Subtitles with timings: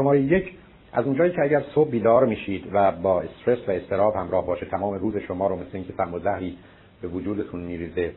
[0.00, 0.52] شماره یک
[0.92, 4.94] از اونجایی که اگر صبح بیدار میشید و با استرس و استراب همراه باشه تمام
[4.94, 6.56] روز شما رو مثل اینکه سم و زهری
[7.02, 8.12] به وجودتون میریزه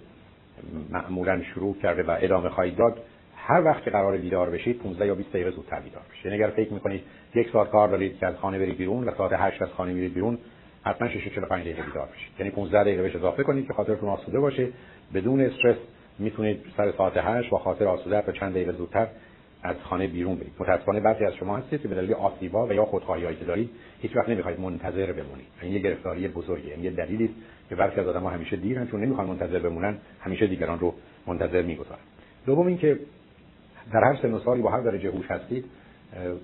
[0.90, 3.02] معمولا شروع کرده و ادامه خواهید داد
[3.36, 6.26] هر وقت که قرار بیدار بشید 15 یا 20 دقیقه زودتر بیدار بشید.
[6.26, 7.02] یعنی اگر فکر می‌کنید
[7.36, 10.14] یک ساعت کار دارید که از خانه برید بیرون و ساعت 8 از خانه میرید
[10.14, 10.38] بیرون
[10.84, 12.32] حتما 6 45 دقیقه بیدار بشید.
[12.40, 14.68] یعنی 15 دقیقه بهش اضافه کنید که خاطرتون آسوده باشه.
[15.14, 15.78] بدون استرس
[16.20, 19.08] می‌تونید سر ساعت 8 با خاطر آسوده تا چند دقیقه زودتر
[19.64, 20.54] از خانه بیرون برید.
[20.60, 23.70] متاسفانه بعضی از شما هستید که به دلیل آسیبا و یا خودخواهی که دارید
[24.02, 25.46] هیچ وقت نمی‌خواید منتظر بمونید.
[25.62, 27.34] این یه گرفتاری بزرگه این یه دلیلی است
[27.70, 29.98] که برخی از آدم‌ها همیشه دیرن چون نمی‌خوان منتظر بمونن.
[30.20, 30.94] همیشه دیگران رو
[31.28, 32.02] منتظر می‌گذارن.
[32.46, 33.00] دوم اینکه
[33.94, 35.66] در هر سن و با هر درجه هوش هستید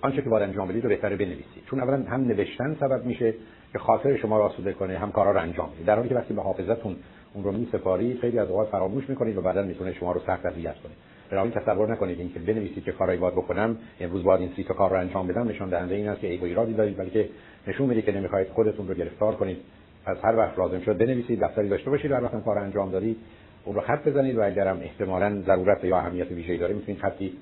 [0.01, 1.63] آنچه که باید انجام بدید رو بهتره بنویسید.
[1.69, 3.33] چون اولا هم نوشتن سبب میشه
[3.73, 5.85] که خاطر شما را آسوده کنه هم کارا رو انجام بدید.
[5.85, 6.95] در حالی که وقتی به حافظتون
[7.33, 10.75] اون رو میسپارید خیلی از اوقات فراموش می‌کنید و بعدا می‌تونه شما رو سخت اذیت
[10.75, 10.93] کنه.
[11.31, 14.89] بنابراین تصور نکنید اینکه بنویسید که کارایی باید بکنم امروز باید این سی تا کار
[14.89, 17.29] رو انجام بدم نشون دهنده این است که ایراد دارید بلکه
[17.67, 19.57] نشون میده که نمی‌خواید خودتون رو گرفتار کنید.
[20.05, 23.17] از هر وقت لازم شد بنویسید دفتری داشته باشید هر وقت کار انجام دادید
[23.65, 27.33] اون رو خط بزنید و اگرم احتمالاً ضرورت یا اهمیت ویژه‌ای داره می‌تونید خطی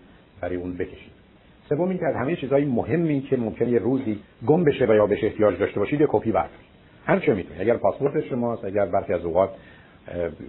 [0.41, 1.11] برای اون بکشید.
[1.69, 5.23] سوم اینکه از همه چیزهای مهمی که ممکن یه روزی گم بشه و یا بهش
[5.23, 6.67] احتیاج داشته باشید یه کپی بردارید.
[7.05, 7.61] هر چه می‌تونید.
[7.61, 9.49] اگر پاسپورت شماست اگر برخی از اوقات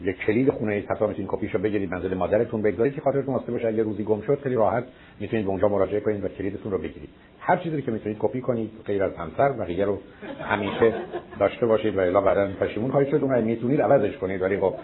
[0.03, 3.69] یک کلید خونه حتی می‌تونید کپیشو بگیرید منزل مادرتون بگذارید که خاطرتون واسه باشه.
[3.69, 4.85] اگه روزی گم شد خیلی راحت
[5.21, 7.09] می‌تونید به اونجا مراجعه کنید و کلیدتون رو بگیرید.
[7.41, 9.99] هر چیزی که می‌تونید کپی کنید غیر از همسر بقیه رو
[10.41, 10.95] همیشه
[11.41, 13.23] داشته باشید و الا بعدا پشیمون خواهید شد.
[13.23, 14.75] اون می‌تونید عوضش کنید ولی خب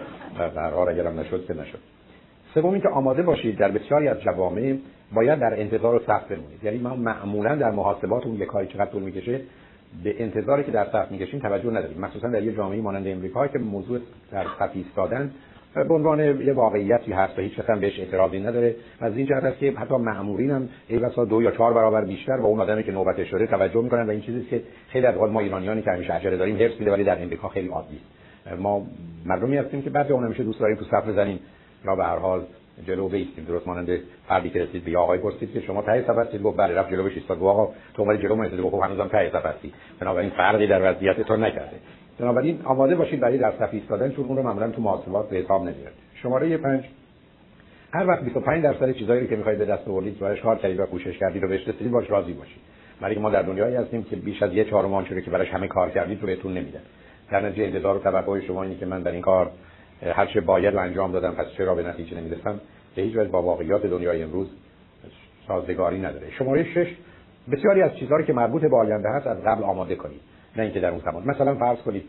[0.56, 1.78] حال اگرم نشد که نشد.
[2.55, 4.77] سوم اینکه آماده باشید در بسیاری از جوامع
[5.12, 6.64] باید در انتظار و صف بمونید.
[6.64, 9.41] یعنی ما معمولا در محاسبات اون یک کاری چقدر طول می‌کشه
[10.05, 12.00] به انتظاری که در صف می‌کشیم توجه نداریم.
[12.00, 13.98] مخصوصا در یه جامعه مانند امریکا که موضوع
[14.33, 15.31] در صف ایستادن
[15.75, 18.77] به عنوان یه واقعیتی هست و هیچ هم بهش اعتراضی نداره.
[19.00, 22.48] از این جهت که حتی مأمورین هم ای بسا دو یا چهار برابر بیشتر با
[22.48, 25.83] اون آدمی که نوبت شده توجه می‌کنن و این چیزی که خیلی از ما ایرانیانی
[25.83, 28.00] که همیشه عجله داریم حرص میده ولی در امریکا خیلی عادی
[28.59, 28.87] ما
[29.27, 31.38] مردمی هستیم که بعضی اون همیشه دوست داریم تو صف بزنیم.
[31.84, 32.43] یا به هر حال
[32.87, 36.43] جلو بیستیم درست مانند فردی که رسید به آقای پرسید که شما ته صف هستید
[36.43, 39.31] گفت بله رفت جلو بهش ایستاد آقا تو اومدی جلو من گفت خب هنوزم ته
[39.31, 41.77] صف هستی بنابراین فرقی در وضعیتتون نکرده.
[42.19, 44.11] بنابراین آماده باشید برای در صف ایستادن.
[44.11, 46.85] چون اون رو معمولا تو محاسبات به حساب نمیاد شماره 5
[47.93, 51.19] هر وقت 25 درصد چیزایی که می‌خواید به دست آوردید و کار کردید و کوشش
[51.19, 52.59] کردید رو بهش رسیدید باش راضی باشید.
[53.01, 55.91] برای ما در دنیایی هستیم که بیش از یه چهارم آنچه که براش همه کار
[55.91, 56.81] کردید رو بهتون نمیدن.
[57.31, 59.51] در نتیجه انتظار و توقع شما اینه که من در این کار
[60.03, 62.60] هر چه باید و انجام دادم پس چرا به نتیجه نمی‌رسم؟
[62.97, 64.50] به هیچ وجه با واقعیات دنیای امروز
[65.49, 66.31] سازگاری نداره.
[66.31, 66.87] شماره 6
[67.53, 70.21] بسیاری از چیزهایی که مربوط به آینده هست از قبل آماده کنید
[70.56, 71.22] نه اینکه در اون زمان.
[71.27, 72.05] مثلا فرض کنید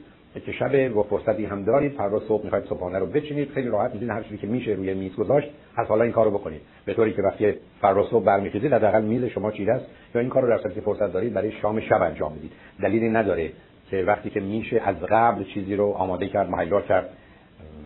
[0.45, 4.09] که شب و فرصتی هم دارید فردا صبح می‌خواید صبحانه رو بچینید خیلی راحت می‌تونید
[4.09, 5.47] هر چیزی که میشه روی میز گذاشت
[5.77, 6.61] از حالا این کارو بکنید.
[6.85, 9.85] به طوری که وقتی فردا صبح برمیخیزید حداقل میز شما چیده است
[10.15, 13.51] یا این کارو در صورتی فرصت دارید برای شام شب انجام بدید دلیلی نداره
[13.89, 17.09] که وقتی که میشه از قبل چیزی رو آماده کرد مهیا کرد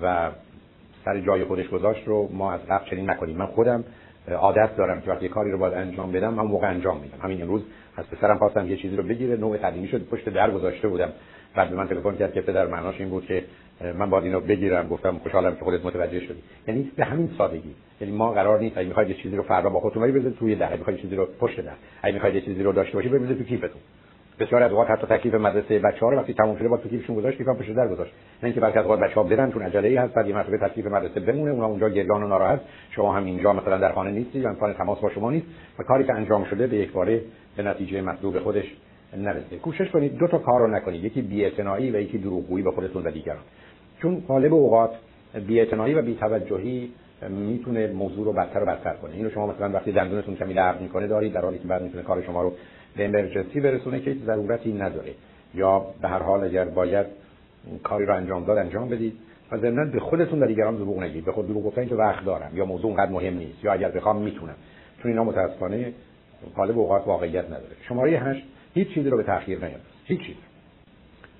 [0.01, 0.31] و
[1.05, 3.37] سر جای خودش گذاشت رو ما از قبل چنین نکنیم.
[3.37, 3.83] من خودم
[4.31, 7.17] عادت دارم که وقتی کاری رو باید انجام بدم من موقع انجام میدم.
[7.23, 7.61] همین امروز
[7.97, 11.09] از پسرم خواستم یه چیزی رو بگیره نوع قدیمی شد پشت در گذاشته بودم.
[11.55, 13.43] بعد به من تلفن کرد که پدر معناش این بود که
[13.97, 14.87] من باید اینو بگیرم.
[14.87, 16.43] گفتم خوشحالم که خودت متوجه شدی.
[16.67, 17.75] یعنی به همین سادگی.
[18.01, 20.75] یعنی ما قرار نیست اگه می‌خواید یه چیزی رو فردا با خودتون بریزید توی در
[20.75, 21.73] می‌خواید چیزی رو پشت در.
[22.01, 23.81] اگه می‌خواید یه چیزی رو داشته باشید بریزید تو کیفتون.
[24.39, 27.37] بسیار از اوقات حتی تکلیف مدرسه بچه‌ها رو وقتی تموم شده با تو کیفشون گذاشت
[27.37, 28.11] کیفم پشت در گذاشت.
[28.43, 31.19] نه اینکه برکت اوقات بچه‌ها برن چون عجله ای هست بعد یه مرتبه تکلیف مدرسه
[31.19, 32.61] بمونه اونها اونجا گریان و ناراحت.
[32.91, 35.45] شما هم اینجا مثلا در خانه نیستید امکان تماس با شما نیست.
[35.79, 37.21] و کاری که انجام شده به یک باره
[37.57, 38.75] به نتیجه مطلوب خودش
[39.17, 43.11] نرسه کوشش کنید دو تا کار نکنید یکی بی‌اعتنایی و یکی دروغگویی به خودتون و
[43.11, 43.43] دیگران.
[44.01, 44.91] چون غالب اوقات
[45.47, 46.91] بی‌اعتنایی و بی‌توجهی
[47.27, 49.15] می‌تونه موضوع رو بدتر و بدتر کنه.
[49.15, 52.21] اینو شما مثلا وقتی دندونتون کمی درد می‌کنه دارید در حالی که بعد می‌تونه کار
[52.21, 52.53] شما رو
[52.97, 55.11] به امرجنسی برسونه که ضرورتی نداره.
[55.53, 57.05] یا به هر حال اگر باید
[57.83, 59.13] کاری رو انجام داد انجام بدید.
[59.51, 61.25] و ضمن به خودتون و دیگران دروغ نگید.
[61.25, 62.51] به خود دروغ گفتن که وقت دارم.
[62.53, 63.63] یا موضوع اونقدر مهم نیست.
[63.63, 64.55] یا اگر بخوام می‌تونم.
[65.01, 65.93] چون اینا متاسفانه
[66.55, 67.75] غالب اوقات واقعیت نداره.
[67.87, 68.43] شماره 8
[68.73, 70.35] هیچ چیزی رو به تاخیر نیندازید هیچ چیز.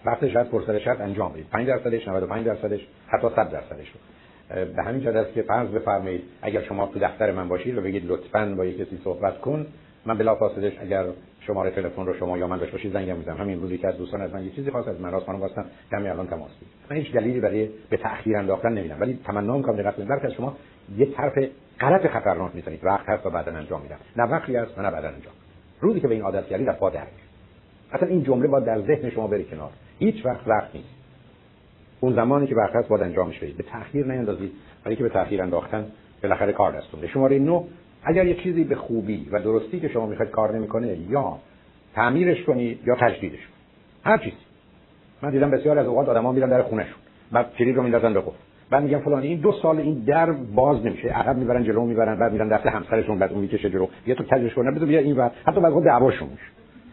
[0.06, 1.50] وقتش هست فرصتش هست انجام بدید.
[1.50, 4.00] 5 درصدش 95 درصدش حتی 100 درصدش رو.
[4.50, 8.04] به همین جهت است که فرض بفرمایید اگر شما تو دفتر من باشید و بگید
[8.06, 9.66] لطفاً با یک کسی صحبت کن
[10.06, 11.06] من بلافاصله اگر
[11.40, 13.38] شماره تلفن رو شما یا من داشت باشید زنگ می‌زنم.
[13.38, 15.50] همین روزی که از دوستان از من یه چیزی خواست از من راست خانم
[15.92, 19.76] همین الان تماس بگیرید من هیچ دلیلی برای به تأخیر انداختن نمیدم ولی تمنا می‌کنم
[19.76, 20.12] دقت کنید.
[20.12, 20.58] از شما
[20.98, 21.34] یه طرف
[21.80, 25.34] غلط خطرناک می‌زنید وقت هست و بعدا انجام میدم نه وقتی هست نه بعدا انجام.
[25.80, 27.08] روزی که به این عادت کردید از پا در
[27.92, 29.70] اصلا این جمله باید در ذهن شما بره کنار.
[30.00, 30.99] هیچ وقت وقت نیست.
[32.00, 33.58] اون زمانی که هست باید انجامش بدید.
[33.58, 34.52] به تأخیر نیندازید.
[34.86, 35.86] ولی که به تأخیر انداختن
[36.24, 37.64] بالاخره کار دستتون شماره 9
[38.04, 41.38] اگر یه چیزی به خوبی و درستی که شما می‌خواید کار نمی‌کنه یا
[41.96, 43.60] تعمیرش کنید یا تجدیدش کنید.
[44.04, 44.38] هر چیزی.
[45.22, 47.00] من دیدم بسیار از اوقات آدما میرن در خونهشون.
[47.32, 48.38] بعد کلید رو میندازن به قفل
[48.70, 51.08] بعد میگن فلان این دو سال این در باز نمیشه.
[51.08, 53.88] عقب می‌برن جلو می‌برن بعد میرن دست همسرشون بعد اون می‌کشه جلو.
[54.06, 55.32] بیا تو کجش کنه بده بیا این ور.
[55.48, 56.44] حتی بعد دعواشون میشه.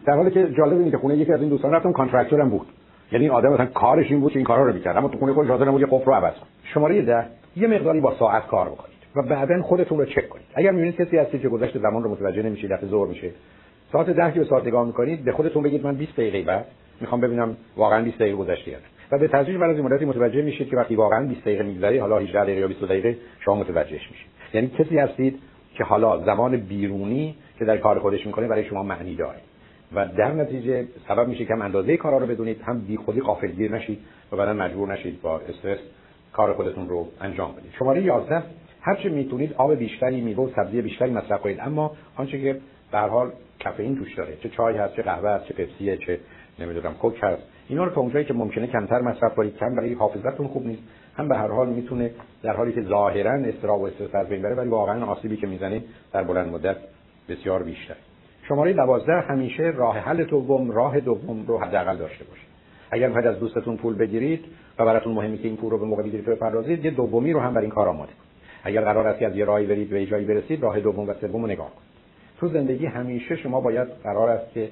[0.05, 2.67] در حالی که جالب اینه که خونه یکی از این دوستان رفتم contractor هم بود.
[3.11, 4.97] یعنی این آدم مثلا کارش این بود که این کارا رو می‌کرد.
[4.97, 6.49] اما تو خونه خودش حاضر نبود یه قفل رو عوض کنه.
[6.73, 7.25] شماره 10
[7.55, 10.45] یه مقداری با ساعت کار بکنید و بعدا خودتون رو چک کنید.
[10.55, 13.31] اگر می‌بینید کسی هستی که گذشت زمان رو متوجه نمیشه دفعه زور میشه
[13.91, 16.65] ساعت 10 که به ساعت نگاه می‌کنید به خودتون بگید من 20 دقیقه بعد
[17.01, 18.77] می‌خوام ببینم واقعا 20 دقیقه گذشته یا
[19.11, 22.17] و به تدریج بعد از مدتی متوجه میشید که وقتی واقعا 20 دقیقه میگذره حالا
[22.17, 24.27] 18 دقیقه یا 20 دقیقه شما متوجهش میشید.
[24.53, 25.39] یعنی کسی هستید
[25.73, 29.37] که حالا زمان بیرونی که در کار خودش می‌کنه برای شما معنی داره.
[29.95, 33.75] و در نتیجه سبب میشه که هم اندازه کارا رو بدونید هم بی خودی غافلگیر
[33.75, 33.99] نشید
[34.31, 35.79] و بعدا مجبور نشید با استرس
[36.33, 37.71] کار خودتون رو انجام بدید.
[37.79, 38.43] شماره 11
[38.81, 42.59] هر چه می‌تونید آب بیشتری میوه و سبزی بیشتری مصرف کنید اما آنچه که
[42.91, 43.31] به حال
[43.63, 46.19] کافئین توش داره چه چای هست چه قهوه هست چه پپسیه چه
[46.59, 49.57] نمی‌دونم کوک هست اینا رو تا اونجایی که ممکنه کمتر مصرف کنید.
[49.57, 50.81] کم برای حافظتون خوب نیست
[51.17, 52.11] هم به هر حال می‌تونه
[52.43, 55.83] در حالی که ظاهرا استراب و استرس از بین بره ولی واقعا آسیبی که می‌زنه
[56.13, 56.77] در بلند مدت
[57.29, 57.95] بسیار بیشتر
[58.47, 62.47] شماره 12 همیشه راه حل دوم راه دوم رو حداقل داشته باشید.
[62.91, 64.45] اگر می‌خواید از دوستتون پول بگیرید
[64.79, 67.39] و براتون مهمه که این پول رو به موقع بگیرید و بپردازید یه دومی رو
[67.39, 68.27] هم برای این کار آماده کنید.
[68.63, 71.47] اگر قرار است از یه راهی برید به جایی برسید راه دوم و سوم رو
[71.47, 71.87] نگاه کنید.
[72.39, 74.69] تو زندگی همیشه شما باید قرار است که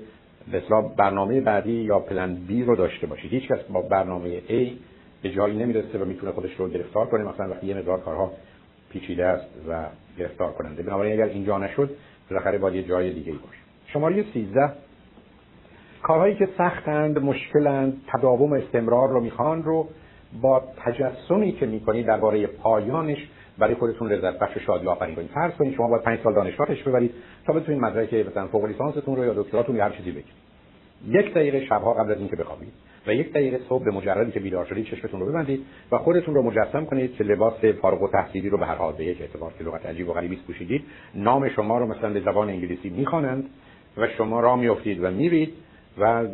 [0.52, 0.62] به
[0.98, 3.32] برنامه بعدی یا پلن بی رو داشته باشید.
[3.32, 4.72] هیچ کس با برنامه A
[5.22, 7.24] به جایی نمی‌رسه و می‌تونه خودش رو گرفتار کنه.
[7.24, 8.32] مثلا وقتی یه مقدار کارها
[8.90, 9.86] پیچیده است و
[10.18, 10.84] گرفتار کننده.
[10.84, 11.90] بنابراین اگر اینجا نشد
[12.30, 13.65] بالاخره باید یه جای دیگه ای باشه.
[13.88, 14.72] شماره 13
[16.04, 19.88] کارهایی که سختند مشکلند تداوم استمرار رو می‌خوان رو
[20.42, 23.28] با تجسمی که می‌کنید درباره پایانش
[23.58, 25.30] برای خودتون رضایت بخش شادی آفرین کنید.
[25.34, 27.12] فرض کنید شما باید 5 سال دانشگاه پیش ببرید
[27.46, 30.46] تا بتونید مدرک مثلا فوق لیسانستون رو یا دکتراتون یا هر چیزی بگیرید.
[31.08, 32.74] یک دقیقه شبها قبل از اینکه بخوابید
[33.08, 36.42] و یک دقیقه صبح به مجردی که بیدار شدید چشمتون رو ببندید و خودتون رو
[36.42, 39.64] مجسم کنید که لباس فارغ و تحصیلی رو به هر حال به یک اعتبار که
[39.64, 40.84] لغت عجیب و غریبی پوشیدید.
[41.16, 43.50] نام شما رو مثلا به زبان انگلیسی می‌خوانند.
[43.98, 45.54] و شما را میافتید و میرید
[45.98, 46.28] و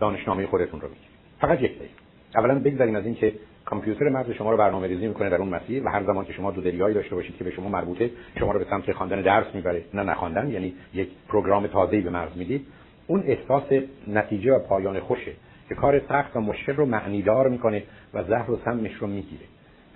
[0.00, 1.10] دانشنامه خودتون رو می‌گیرید.
[1.40, 1.94] فقط یک دقیقه
[2.36, 3.32] اولا بگذاریم از اینکه
[3.64, 6.50] کامپیوتر مغز شما رو برنامه ریزی می‌کنه در اون مسیر و هر زمان که شما
[6.50, 9.84] دو دریایی داشته باشید که به شما مربوطه شما رو به سمت خواندن درس می‌بره.
[9.94, 12.66] نه نخواندن یعنی یک پروگرام تازه‌ای به مغز می‌دید.
[13.06, 13.62] اون احساس
[14.08, 15.32] نتیجه و پایان خوشه
[15.68, 17.82] که کار سخت و مشکل رو معنیدار می‌کنه
[18.14, 19.44] و زهر و سمش رو می‌گیره.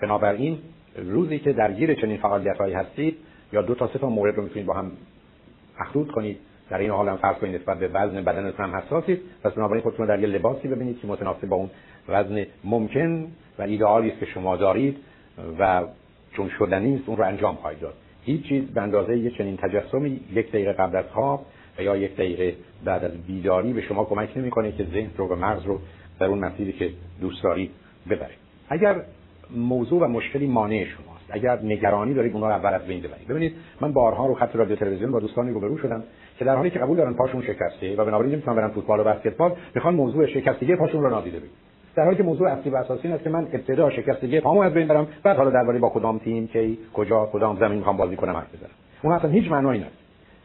[0.02, 0.58] بنابراین
[0.96, 3.16] روزی که درگیر چنین فعالیتهایی هستید
[3.52, 4.92] یا دو تا سه تا مورد رو می‌تونید با هم
[5.80, 6.38] مخلوط کنید.
[6.70, 9.20] در این حال هم فرض کنید نسبت به وزن بدنتون هم حساسید.
[9.44, 11.70] پس بنابراین خودتون در یه لباسی ببینید که متناسب با اون
[12.08, 13.26] وزن ممکن
[13.58, 14.96] و ایدئالی است که شما دارید
[15.58, 15.82] و
[16.32, 17.94] چون شدنی است اون رو انجام خواهید داد.
[18.24, 21.46] هیچ چیز به اندازه یه چنین تجسمی یک دقیقه قبل از خواب
[21.78, 25.34] و یا یک دقیقه بعد از بیداری به شما کمک نمی‌کنه که ذهن رو و
[25.34, 25.80] مغز رو
[26.18, 26.90] در اون مسیری که
[27.20, 27.70] دوست دارید
[28.10, 28.38] ببرید.
[28.68, 29.02] اگر
[29.56, 33.28] موضوع و مشکلی مانع شماست اگر نگرانی دارید اونها رو اول از بین ببرید.
[33.28, 36.02] ببینید من بارها رو خط رادیو تلویزیون با دوستانی روبرو شدم.
[36.40, 39.52] که در حالی که قبول دارن پاشون شکسته و بنابراین نمی‌تونن برن فوتبال و بسکتبال
[39.74, 41.52] می‌خوان موضوع شکستگی پاشون رو نادیده بگیرن.
[41.96, 44.74] در حالی که موضوع اصلی و اساسی این است که من ابتدا شکستگی پامو از
[44.74, 48.36] بین برم بعد حالا درباره با کدام تیم کی کجا کدام زمین می‌خوام بازی کنم
[48.36, 48.70] حرف بزنم.
[49.02, 49.94] اون اصلا هیچ معنایی نداره.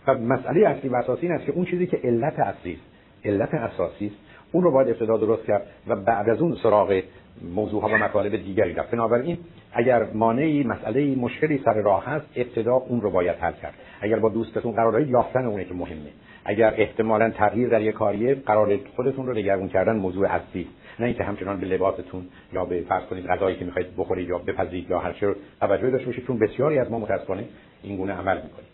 [0.08, 2.78] و مسئله اصلی و اساسی این است که اون چیزی که علت اصلی
[3.26, 4.16] علت اساسی است
[4.52, 7.02] اون رو باید ابتدا درست کرد و بعد از اون سراغ
[7.42, 9.38] موضوع ها و مطالب دیگری رفت بنابراین
[9.74, 13.74] اگر مانعی مسئله مشکلی سر راه هست ابتدا اون رو باید حل کرد.
[14.02, 16.10] اگر با دوستتون قرار دارید یافتن اونه که مهمه.
[16.46, 20.68] اگر احتمالا تغییر در یک کاریه قرار خودتون رو دگرگون کردن موضوع اصلی.
[21.00, 24.90] نه اینکه همچنان به لباستون یا به فرض کنید غذایی که می‌خواید بخورید یا بپزید
[24.90, 27.44] یا هر رو توجه داشته باشید چون بسیاری از ما متاسفانه
[27.84, 28.68] این گونه عمل می‌کنیم.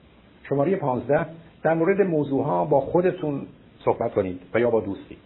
[0.49, 1.25] شماره 15
[1.63, 3.47] در مورد موضوع ها با خودتون
[3.85, 5.17] صحبت کنید و یا با دوستی.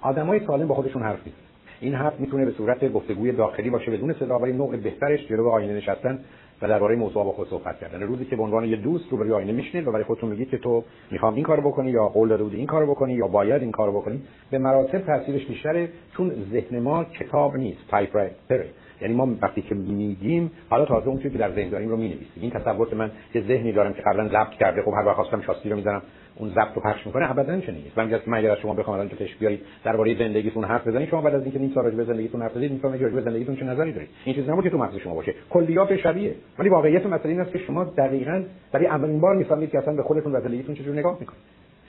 [0.00, 1.47] آدمای سالم با خودشون حرف می‌زنن.
[1.80, 5.72] این حرف می‌تونه به صورت گفتگوی داخلی باشه بدون صدا ولی نوع بهترش جلو آینه
[5.72, 6.18] نشستن
[6.62, 8.02] و درباره موضوع با خود صحبت کردن.
[8.02, 10.58] روزی که به عنوان یه دوست رو روبروی آینه میشینید و برای خودتون میگید که
[10.58, 13.72] تو می‌خوام این کارو بکنی یا قول داده بودی این کارو بکنی یا باید این
[13.72, 18.64] کارو بکنی به مراتب تاثیرش بیشتره چون ذهن ما کتاب نیست typewriter
[19.00, 22.42] یعنی ما وقتی که میگیم حالا تازه اون که در ذهن داریم رو می‌نویسیم.
[22.42, 25.68] این تصور من یه ذهنی دارم که قبلا ضبط کرده خب هر وقت خواستم شاسی
[25.68, 26.02] رو می‌زنم
[26.38, 27.98] اون ضبط رو پخش می‌کنه ابدا چنین نیست.
[27.98, 31.42] من من اگر شما بخوام الان تش بیارید درباره زندگیتون حرف بزنید شما بعد از
[31.42, 34.08] اینکه نیم سال راجع به زندگیتون حرف زدید می‌فهمید راجع به زندگیتون چه نظری دارید؟
[34.24, 35.34] این چیز نبود که تو مغز شما باشه.
[35.50, 36.34] کلیات شبیه.
[36.58, 38.42] ولی واقعیت مسئله این است که شما دقیقاً
[38.72, 41.40] برای اولین بار می‌فهمید که اصلا به خودتون و زندگیتون چجوری نگاه می‌کنید.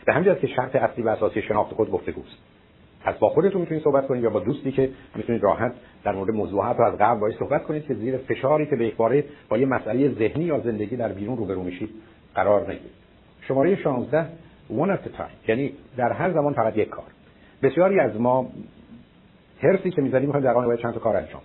[0.06, 2.38] به همین که شرط اصلی و اساسی شناخت خود گفتگوست.
[3.04, 6.80] پس با خودتون می‌تونید صحبت کنید یا با دوستی که می‌تونید راحت در مورد موضوعات
[6.80, 8.96] از قبل باید صحبت کنید که زیر فشاری که به یک
[9.50, 11.90] با یه مسئله ذهنی یا زندگی در بیرون روبرو میشید
[12.36, 13.09] قرار نگیرید.
[13.50, 14.26] شماره 16
[14.78, 15.50] one at a time.
[15.50, 17.06] یعنی در هر زمان فقط یک کار.
[17.64, 18.50] بسیاری از ما
[19.64, 21.42] هرسی که می‌زنیم می‌خوایم در واقع باید چند تا کار انجام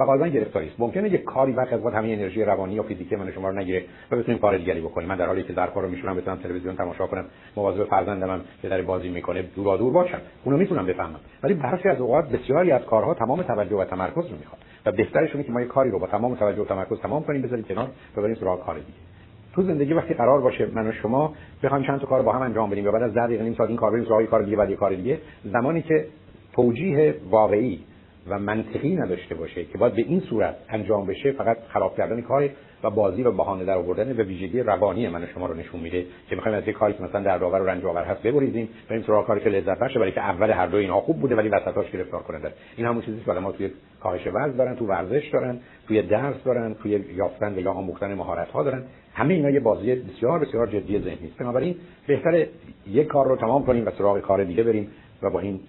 [0.00, 0.80] و غالبا گرفتاری است.
[0.80, 4.16] ممکنه یک کاری وقت از همه انرژی روانی یا فیزیکی من شما رو نگیره و
[4.16, 5.08] بتونیم کار دیگری بکنیم.
[5.08, 7.24] من در حالی که ظرفا رو میشورم بتونم تلویزیون تماشا کنم
[7.56, 10.20] مواظب فرزندم که در بازی می‌کنه دور دور باشم.
[10.44, 11.20] اونو می‌تونم بفهمم.
[11.42, 14.60] ولی برخی از اوقات بسیاری از کارها تمام توجه و تمرکز رو می‌خواد.
[14.86, 17.64] و بهترش که ما یک کاری رو با تمام توجه و تمرکز تمام کنیم بذاریم
[17.64, 19.11] کنار و بریم سراغ کار دیگه.
[19.54, 22.70] تو زندگی وقتی قرار باشه من و شما بخوایم چند تا کار با هم انجام
[22.70, 24.70] بدیم و بعد از 10 دقیقه نیم ساعت این کار بریم سراغ کار دیگه بعد
[24.70, 26.06] یه کار دیگه زمانی که
[26.52, 27.80] توجیه واقعی
[28.28, 32.50] و منطقی نداشته باشه که باید به این صورت انجام بشه فقط خراب کردن کاری
[32.82, 36.36] و بازی و بهانه در آوردن به ویژگی روانی من شما رو نشون میده که
[36.36, 39.26] می‌خوایم از یک کاری که مثلا در داور و رنج آور هست ببریزیم بریم سراغ
[39.26, 42.22] کاری که لذت بخشه برای که اول هر دو اینها خوب بوده ولی وسطاش گرفتار
[42.22, 43.70] کننده این همون چیزی که ما توی
[44.00, 48.62] کاهش وزن دارن تو ورزش دارن توی درس دارن توی یافتن یا آموختن مهارت ها
[48.62, 48.82] دارن.
[49.14, 51.38] همه اینا یه بازی بسیار بسیار جدی ذهنی است.
[51.38, 52.48] بنابراین بهتره
[52.86, 54.88] یک کار رو تمام کنیم و سراغ کار دیگه بریم
[55.22, 55.60] و با این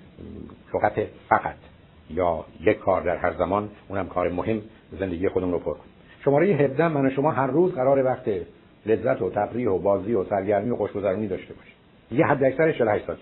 [0.72, 0.93] فقط
[1.29, 1.55] فقط
[2.10, 4.62] یا یک کار در هر زمان اونم کار مهم
[5.00, 5.93] زندگی خودمون رو پر کنیم.
[6.25, 8.30] شماره 17 من و شما هر روز قرار وقت
[8.86, 11.74] لذت و تفریح و بازی و سرگرمی و خوشگذرانی داشته باشیم.
[12.12, 13.20] یه حد اکثر 48 ساعت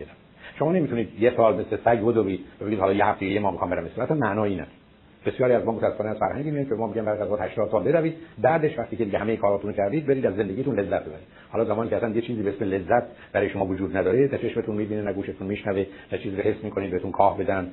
[0.59, 2.39] شما نمی‌تونید یه سال مثل سگ بدوید.
[2.61, 3.85] و بگید حالا یه هفته یه ما می‌خوام برم.
[3.85, 4.80] اصلا معنایی نداره.
[5.25, 8.13] بسیاری از ما متاسفانه از فرهنگی میاد که ما میگن بعد از 80 سال بروید.
[8.41, 11.27] بعدش وقتی که دیگه همه کاراتون کردید برید از زندگیتون لذت ببرید.
[11.49, 14.75] حالا زمانی که اصلا یه چیزی به اسم لذت برای شما وجود نداره تا چشمتون
[14.75, 17.67] می‌بینه نه گوشتون میشنوه نه چیزی رو حس می‌کنید بهتون کاه بدن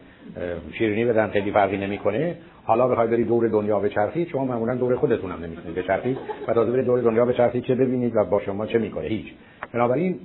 [0.78, 2.37] شیرینی بدن خیلی فرقی نمی‌کنه.
[2.64, 6.73] حالا بخواید برید دور دنیا بچرخید شما معمولا دور خودتون هم نمی‌تونید بچرخید و تازه
[6.73, 9.07] برید دور دنیا بچرخید چه ببینید و با شما چه می‌کنه.
[9.07, 9.26] هیچ.
[9.73, 10.19] بنابراین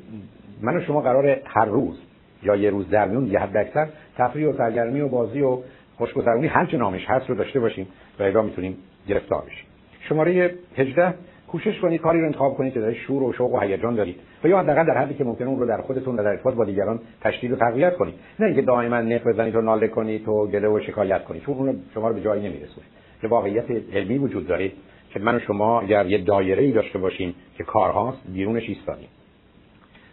[0.61, 1.99] من و شما قرار هر روز
[2.43, 3.87] یا یه روز در میون یه حد اکثر
[4.17, 5.57] تفریح و سرگرمی و بازی و
[5.97, 7.87] خوشگذرونی هر چه نامش هست رو داشته باشیم
[8.19, 9.65] و ادا می‌تونیم گرفتار بشیم.
[10.09, 11.13] شماره 18
[11.47, 14.47] کوشش کنید کاری رو انتخاب کنید که در شور و شوق و هیجان دارید و
[14.47, 16.99] یا حداقل در حدی که ممکنه اون رو در خودتون و در ارتباط با دیگران
[17.21, 18.13] تشدید و تقویت کنید.
[18.39, 21.43] نه اینکه دائما نق بزنید و ناله کنید و گله و شکایت کنید.
[21.43, 22.85] چون اون شما رو به جایی نمیرسونه.
[23.21, 24.71] که واقعیت علمی وجود داره
[25.09, 29.09] که من و شما اگر یه دایره ای داشته باشیم که کارهاست بیرونش ایستادیم.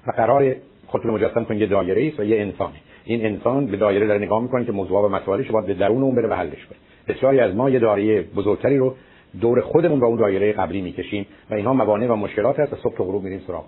[0.06, 0.54] و قرار
[0.86, 2.74] خودتون مجسم کنید یه دایره است و یه انسانه.
[3.04, 6.14] این انسان به دایره داره نگاه می‌کنه که موضوع و مسائلش باید به درون اون
[6.14, 6.78] بره و حلش کنه.
[7.08, 8.94] بسیاری از ما یه دایره بزرگتری رو
[9.40, 12.96] دور خودمون با اون دایره قبلی می‌کشیم و اینها موانع و مشکلات هست و صبح
[12.96, 13.64] تا غروب میریم سراغ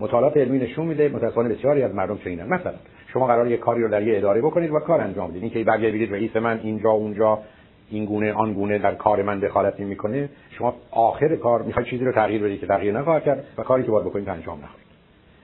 [0.00, 2.74] مطالعات علمی نشون میده متأسفانه بسیاری از مردم چنینن مثلا
[3.12, 5.42] شما قرار یه کاری رو در یه اداره بکنید و کار انجام بدید.
[5.42, 7.38] اینکه بعد بگید رئیس من اینجا اونجا
[7.90, 12.12] این گونه آن گونه در کار من دخالت می‌کنه شما آخر کار می‌خواید چیزی رو
[12.12, 14.86] تغییر بدید که تغییر نخواهد کرد و کاری که باید بکنید انجام نخواهید.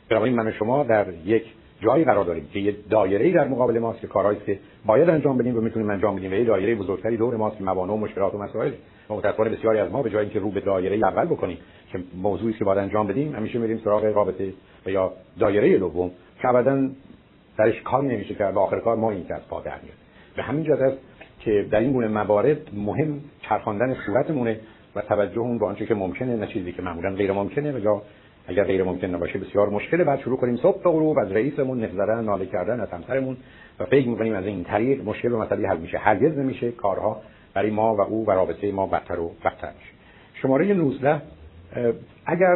[0.09, 1.45] بنابراین من و شما در یک
[1.80, 5.59] جایی قرار داریم که یه دایره در مقابل ماست که کارهایی که باید انجام بدیم
[5.59, 6.33] و می‌تونیم انجام بدیم.
[6.33, 8.73] و یه دایره بزرگتری دور ماست که موانع و مشکلات و مسائل.
[9.09, 11.59] متأسفانه بسیاری از ما به جای اینکه رو به دایره اول بکنیم
[11.92, 14.52] که موضوعی که باید انجام بدیم همیشه میریم سراغ رابطه
[14.87, 16.11] و یا دایره دوم
[16.42, 16.88] که ابدا
[17.59, 19.97] درش کار نمیشه کرد و آخر کار ما این که از پا میاد.
[20.37, 20.99] به همین جهت است
[21.40, 24.61] که در این گونه موارد مهم چرخاندن صورتمونه
[24.95, 28.02] و توجه اون به آنچه که ممکنه نه چیزی که معمولا غیر ممکنه و یا
[28.48, 30.04] اگر غیر ممکن نباشه بسیار مشکله.
[30.04, 33.36] بعد شروع کنیم صبح تا غروب از رئیسمون نظره ناله کردن از همسرمون
[33.80, 35.98] و فکر می‌کنیم از این طریق مشکل و مسئله حل میشه.
[35.98, 36.72] هرگز نمیشه.
[36.72, 37.20] کارها
[37.54, 39.90] برای ما و او و رابطه ما بدتر و بدتر میشه.
[40.34, 41.22] شماره 19
[42.26, 42.54] اگر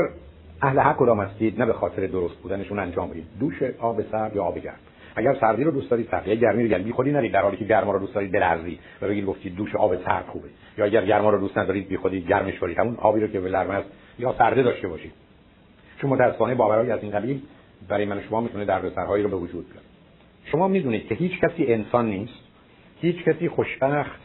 [0.62, 3.24] اهل حق کدام هستید نه به خاطر درست بودنشون انجام بدید.
[3.40, 4.74] دوش آب سرد یا آب گرم.
[5.16, 7.92] اگر سردی رو دوست دارید سردی گرمی رو گرمی خودی نرید در حالی که گرما
[7.92, 10.48] رو دوست دارید بلرزید و بگید گفتید دوش آب سرد خوبه.
[10.78, 12.78] یا اگر گرما رو دوست ندارید بی خودی گرمش کنید.
[12.78, 13.82] همون آبی رو که به
[14.18, 15.12] یا سرده داشته باشید.
[16.00, 17.42] چون متاسفانه باورهایی از این قبیل
[17.88, 19.86] برای من شما می‌تونه دردسرهایی رو به وجود بیاره.
[20.44, 22.40] شما می‌دونید که هیچ کسی انسان نیست
[23.00, 24.20] هیچ کسی خوشبخت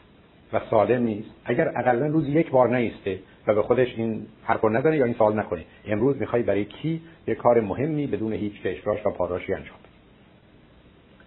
[0.54, 1.30] و سالم نیست.
[1.46, 5.14] اگر اقلا روز یک بار نیسته و به خودش این حرف رو نزنه یا این
[5.14, 9.78] سوال نکنه امروز می‌خوای برای کی یه کار مهمی بدون هیچ کشراش و پاداشی انجام
[9.78, 9.90] بدی؟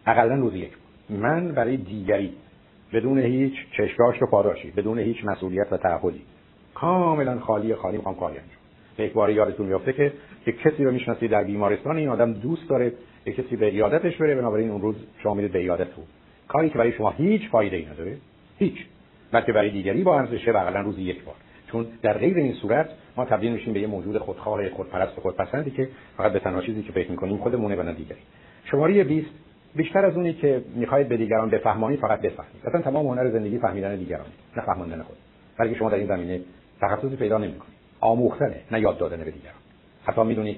[0.07, 0.73] اقلا روز یک.
[1.11, 2.33] من برای دیگری
[2.93, 6.23] بدون هیچ چشراش و پاداشی بدون هیچ مسئولیت و تعهدی
[6.75, 8.58] کاملا خالی خالی می‌خوام کاری انجام
[9.05, 10.13] یک بار یادتون میافته که
[10.47, 12.93] یک کسی رو می‌شناسید در بیمارستان این آدم دوست داره
[13.27, 16.05] یک کسی به ایادتش بره بنابراین اون روز شما میرید به ایادت او
[16.49, 18.17] کاری که برای شما هیچ فایده ای نداره
[18.59, 18.87] هیچ
[19.33, 21.35] بلکه برای دیگری با ارزشه و روزی یک بار.
[21.73, 25.71] چون در غیر این صورت ما تبدیل میشیم به یه موجود خودخواه خودپرست و خودپسندی
[25.71, 28.19] که فقط به تنها چیزی که فکر می‌کنیم خودمونه و نه دیگری.
[28.65, 29.27] شماره 20
[29.75, 32.63] بیشتر از اونی که می‌خواید به دیگران بفهمانی فقط بفهمید.
[32.65, 34.27] اصلا تمام هنر زندگی فهمیدن دیگران
[34.57, 35.17] نه فهماندن خود.
[35.59, 36.41] بلکه شما در این زمینه
[36.81, 37.78] تخصصی پیدا نمی‌کنید.
[38.01, 39.55] آموختنه نه یاد دادن به دیگران.
[40.05, 40.57] حتی می‌دونید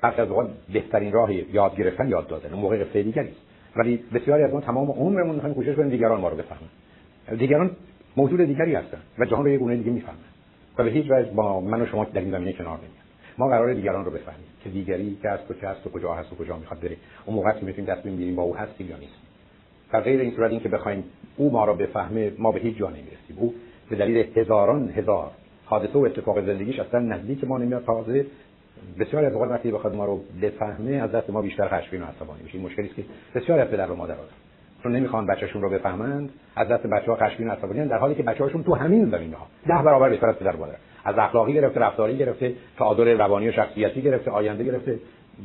[0.00, 3.32] بعضی از اوقات بهترین راه یاد گرفتن یاد دادن اون موقع قصه دیگری
[3.76, 7.38] ولی بسیاری از ما تمام عمرمون می‌خوایم کوشش کنیم دیگران ما رو بفهمن.
[7.38, 7.70] دیگران
[8.16, 10.18] موجود دیگری هستن و جهان رو یه گونه دیگه می‌فهمن.
[10.78, 12.78] و به هیچ وجه با من و شما در این زمینه کنار
[13.38, 16.32] ما قرار دیگران رو بفهمیم که دیگری که است و که است و کجا هست
[16.32, 16.96] و کجا می‌خواد بره.
[17.26, 19.14] اون موقع که می‌تونیم تصمیم بگیریم با او هستیم یا نیست
[19.92, 21.04] در غیر این صورت اینکه بخوایم
[21.36, 23.36] او ما رو بفهمه ما به هیچ جا نمی‌رسیم.
[23.36, 23.54] او
[23.90, 25.30] به دلیل هزاران هزار
[25.72, 27.84] حادثه و اتفاق زندگیش اصلا نزدیک ما نمیاد.
[27.84, 28.26] تازه
[28.98, 32.58] بسیار از وقتی بخواد ما رو بفهمه از دست ما بیشتر خشمگین و عصبانی میشه.
[32.58, 34.28] این مشکلی است که بسیار از پدر و مادر دارن.
[34.82, 38.62] چون نمی‌خوان بچه‌شون رو بفهمند از دست بچه‌ها خشمگین و عصبانی در حالی که بچه‌هاشون
[38.62, 39.46] تو همین زمینه‌ها.
[39.66, 40.74] ده برابر بهتر از پدر مادر.
[41.04, 44.98] از اخلاقی گرفته رفتاری گرفته تعادل روانی و شخصیتی گرفته آینده گرفته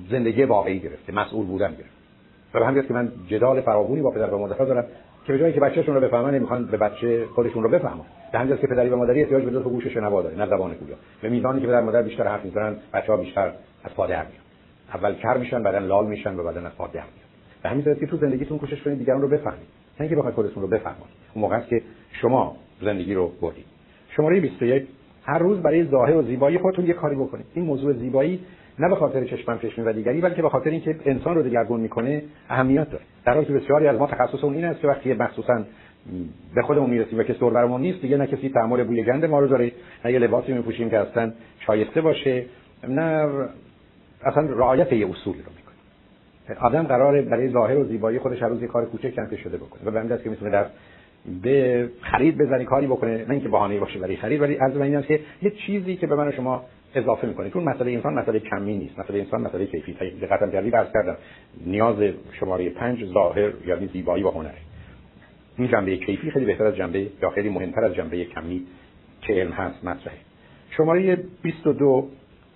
[0.10, 1.98] زندگی واقعی گرفته مسئول بودن گرفته.
[2.54, 4.86] و همین که من جدال فراوانی با پدر و مادرها دارم.
[5.28, 8.06] به جایی که بچه‌شون رو بفهمن نمی‌خوان به بچه خودشون رو بفهمن.
[8.32, 10.74] به همین که پدری و مادری احتیاج به دو تا گوش شنوا داره نه زبان
[10.74, 13.52] گویا به میزانی که پدر مادر بیشتر حرف می‌زنن بچه‌ها بیشتر
[13.84, 14.42] از پا در میان.
[14.94, 17.28] اول کر میشن بعدن لال میشن و بعدن از پا در میان.
[17.64, 19.68] به همین که تو زندگیتون کوشش کنید دیگران رو بفهمید.
[20.00, 21.04] نه اینکه بخواید خودتون رو بفهمید.
[21.34, 21.82] اون موقع است که
[22.22, 23.66] شما زندگی رو بردید.
[24.16, 24.88] شماره 21
[25.24, 27.46] هر روز برای ظاهر و زیبایی خودتون یه کاری بکنید.
[27.54, 28.40] این موضوع زیبایی
[28.80, 32.24] نه به خاطر چشمم چشمی و دیگری بلکه به خاطر اینکه انسان رو دگرگون می‌کنه
[32.50, 33.04] اهمیت داره.
[33.26, 35.64] در حالی که بسیاری از ما تخصص اون این است که وقتی مخصوصا
[36.56, 39.40] به خودمون می‌رسیم و که سر برمون نیست دیگه نه کسی تحمل بوی گند ما
[39.40, 39.72] رو داره
[40.06, 42.46] نه یه لباسی میپوشیم که اصلا شایسته باشه
[42.88, 43.28] نه
[44.24, 46.68] اصلا رعایت یه اصولی رو می‌کنه.
[46.68, 49.82] آدم قراره برای ظاهر و زیبایی خودش هر روز یه کار کوچک کم شده بکنه
[49.86, 50.66] و به همین که می‌تونه در
[51.44, 55.08] به خرید بزنی کاری بکنه نه اینکه بهانه باشه برای خرید ولی از این است
[55.08, 56.66] که یه چیزی که به من شما
[56.98, 59.00] اضافه می‌کنه چون مسئله انسان مسئله کمی نیست.
[59.00, 59.94] مسئله انسان مسئله کیفی.
[60.22, 61.18] دقت کردی بحث کردم.
[61.66, 61.96] نیاز
[62.40, 64.54] شماره پنج ظاهر یعنی زیبایی و هنر
[65.58, 68.62] این جنبه کیفی خیلی بهتر از جنبه یا خیلی مهمتر از جنبه کمی
[69.22, 70.18] که علم هست مطرحه.
[70.70, 72.08] شماره 22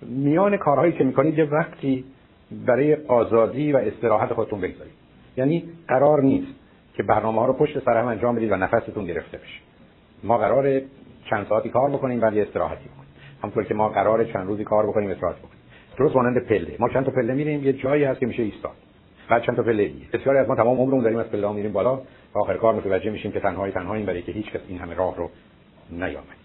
[0.02, 2.04] میان کارهایی که می‌کنید یه وقتی
[2.66, 4.92] برای آزادی و استراحت خودتون بگذارید.
[5.36, 6.52] یعنی قرار نیست
[6.94, 9.60] که برنامه ها رو پشت سر هم انجام بدید و نفستون گرفته بشه.
[10.22, 10.80] ما قرار
[11.30, 13.01] چند ساعتی کار بکنیم بعد استراحتی بکنیم.
[13.42, 15.62] همونطور که ما قرار چند روزی کار بکنیم استراحت بکنیم.
[15.98, 16.76] درست مانند پله.
[16.78, 18.72] ما چند تا پله میریم یه جایی هست که میشه ایستاد.
[19.30, 22.00] بعد چند تا پله دیگه بسیاری از ما تمام عمرمون داریم از پله میریم بالا
[22.34, 25.30] آخر کار متوجه میشیم که تنهایی تنهاییم برای که هیچ کس این همه راه رو
[25.90, 26.36] نیامد.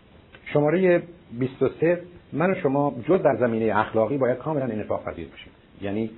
[0.53, 1.03] شماره
[1.39, 2.01] 23
[2.33, 5.51] من و شما جز در زمینه اخلاقی باید کاملا انعطاف پذیر باشیم.
[5.81, 6.09] یعنی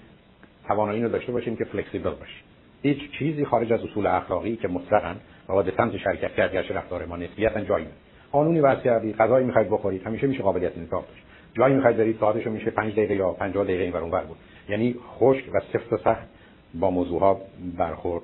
[0.67, 2.43] توانایی رو داشته باشیم که فلکسیبل باشیم.
[2.81, 5.15] هیچ چیزی خارج از اصول اخلاقی که مطلقاً
[5.49, 7.85] مواد سمت شرکت کرد گرچه رفتار ما نسبیتا جایی
[8.31, 10.03] قانونی وضع کردید غذایی می‌خواید بخورید.
[10.07, 11.23] همیشه میشه قابلیت انعطاف داشت.
[11.53, 14.37] جایی می‌خواید برید ساعتش میشه 5 دقیقه یا 50 دقیقه این اونور بود.
[14.69, 16.27] یعنی خشک و سفت و سخت
[16.73, 17.41] با موضوع ها
[17.77, 18.23] برخورد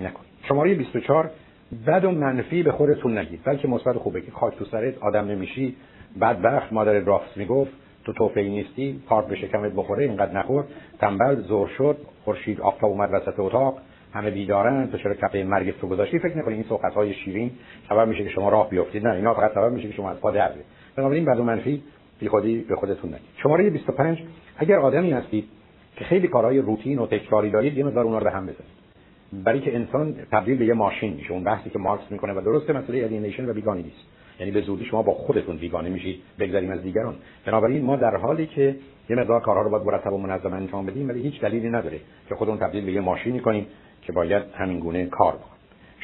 [0.00, 0.28] نکنید.
[0.48, 1.30] شماره 24
[1.86, 5.76] بد و منفی به خودتون نگید بلکه مثبت خوبه که خاک تو سرت آدم نمیشی.
[6.20, 7.70] بدبخت مادر راست می‌گفت.
[8.04, 9.02] تو توفی نیستی.
[9.08, 10.64] کارت به شکمت بخوره اینقدر نخور.
[10.98, 11.96] تنبل زور شد.
[12.24, 13.78] خورشید آفتاب اومد وسط اتاق.
[14.14, 17.50] همه بیدارن تو چرا کپه مرگ تو گذاشتی؟ فکر نکنید این صحبت های شیرین
[17.88, 20.30] سبب میشه که شما راه بیافتید نه اینا فقط سبب میشه که شما از پا
[20.30, 20.66] در بیاید.
[20.96, 21.82] بنابراین و منفی
[22.20, 23.26] بی خودی به خودتون نگید.
[23.42, 24.18] شماره 25
[24.56, 25.48] اگر آدمی هستید
[25.96, 28.84] که خیلی کارهای روتین و تکراری دارید یه مقدار اونها رو به هم بزنید.
[29.44, 32.72] برای که انسان تبدیل به یه ماشین میشه اون بحثی که مارکس می‌کنه و درسته
[32.72, 34.06] مسئله الینیشن و بیگانی نیست.
[34.40, 37.14] یعنی به زودی شما با خودتون بیگانه میشید بگذاریم از دیگران.
[37.46, 38.76] بنابراین ما در حالی که
[39.10, 42.34] یه مقدار کارها رو باید مرتب و منظم انجام بدیم ولی هیچ دلیلی نداره که
[42.34, 43.66] خودمون تبدیل به یه ماشینی کنیم
[44.06, 45.54] که باید همین گونه کار بکنیم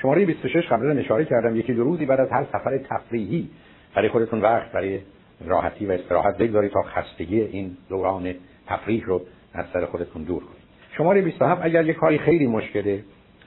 [0.02, 3.50] شماره 26 قبلا اشاره کردم یکی دو روزی بعد از هر سفر تفریحی
[3.94, 5.00] برای خودتون وقت برای
[5.46, 8.34] راحتی و استراحت بگذارید تا خستگی این دوران
[8.66, 9.22] تفریح رو
[9.54, 10.60] از سر خودتون دور کنید.
[10.96, 13.04] شماره 27 اگر یه کاری خیلی مشکله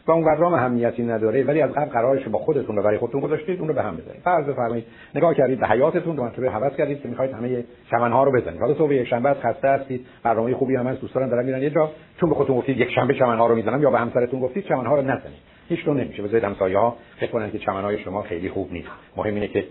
[0.07, 3.59] و اون قدرام اهمیتی نداره ولی از قبل قرارش با خودتون رو برای خودتون گذاشتید
[3.59, 4.21] اون رو به هم بزنید.
[4.23, 4.85] فرض بفرمایید
[5.15, 8.59] نگاه کردید به حیاتتون دو مرتبه حواس کردید که می‌خواید همه چمنها رو بزنید.
[8.61, 11.91] حالا صبح یک شنبه خسته هستید برنامه خوبی هم هست دوستان دارن میرن یه جا.
[12.19, 15.01] چون به خودتون گفتید یک شنبه چمنها رو می‌زنم یا به همسرتون گفتید چمنها رو
[15.01, 15.39] نزنید.
[15.69, 16.23] هیچ نمیشه.
[16.23, 18.89] بذارید همسایه ها فکر کنن که چمنهای شما خیلی خوب نیست.
[19.17, 19.63] مهم اینه که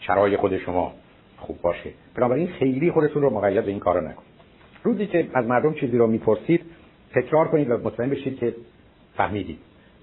[0.00, 0.92] چرای خود شما
[1.38, 1.90] خوب باشه.
[2.16, 4.36] بنابراین خیلی خودتون رو مقید به این کارا نکنید.
[4.82, 6.60] روزی که از مردم چیزی رو می‌پرسید
[7.14, 8.54] تکرار کنید و مطمئن بشید که
[9.16, 9.58] فهمیدید.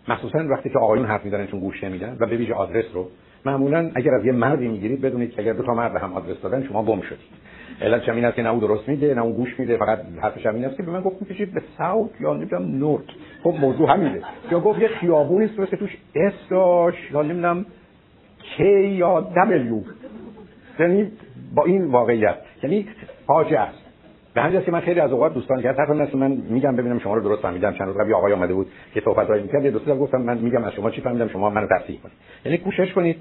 [0.08, 3.10] مخصوصا وقتی که آقایون حرف می‌زنن چون گوش نمیدن و به ویژه آدرس رو
[3.46, 6.64] معمولا اگر از یه مردی می‌گیرید بدونید که اگر دو تا مرد هم آدرس دادن
[6.64, 7.44] شما گم شدید.
[7.82, 10.66] علت چمین است که نه او درست میده نه اون گوش میده فقط حرفش همین
[10.66, 13.06] است که به من گفت می‌کشید به ساوت یا نمی‌دونم نورت
[13.44, 17.66] خب موضوع همینه یا گفت یه خیابونی است که توش اس داشت یا نمی‌دونم
[18.58, 19.82] کی یا دبلیو
[20.80, 21.12] یعنی
[21.56, 22.38] با این واقعیت.
[22.64, 22.88] یعنی
[23.28, 23.83] فاجعه است.
[24.34, 27.16] به همین که من خیلی از اوقات دوستان که حرف مثل من میگم ببینم شما
[27.16, 30.22] رو درست فهمیدم چند روز قبل آقای اومده بود که صحبت می‌کرد یه دوستا گفتم
[30.22, 32.16] من میگم از شما چی فهمیدم شما منو تصحیح کنید.
[32.46, 33.18] یعنی کوشش کنید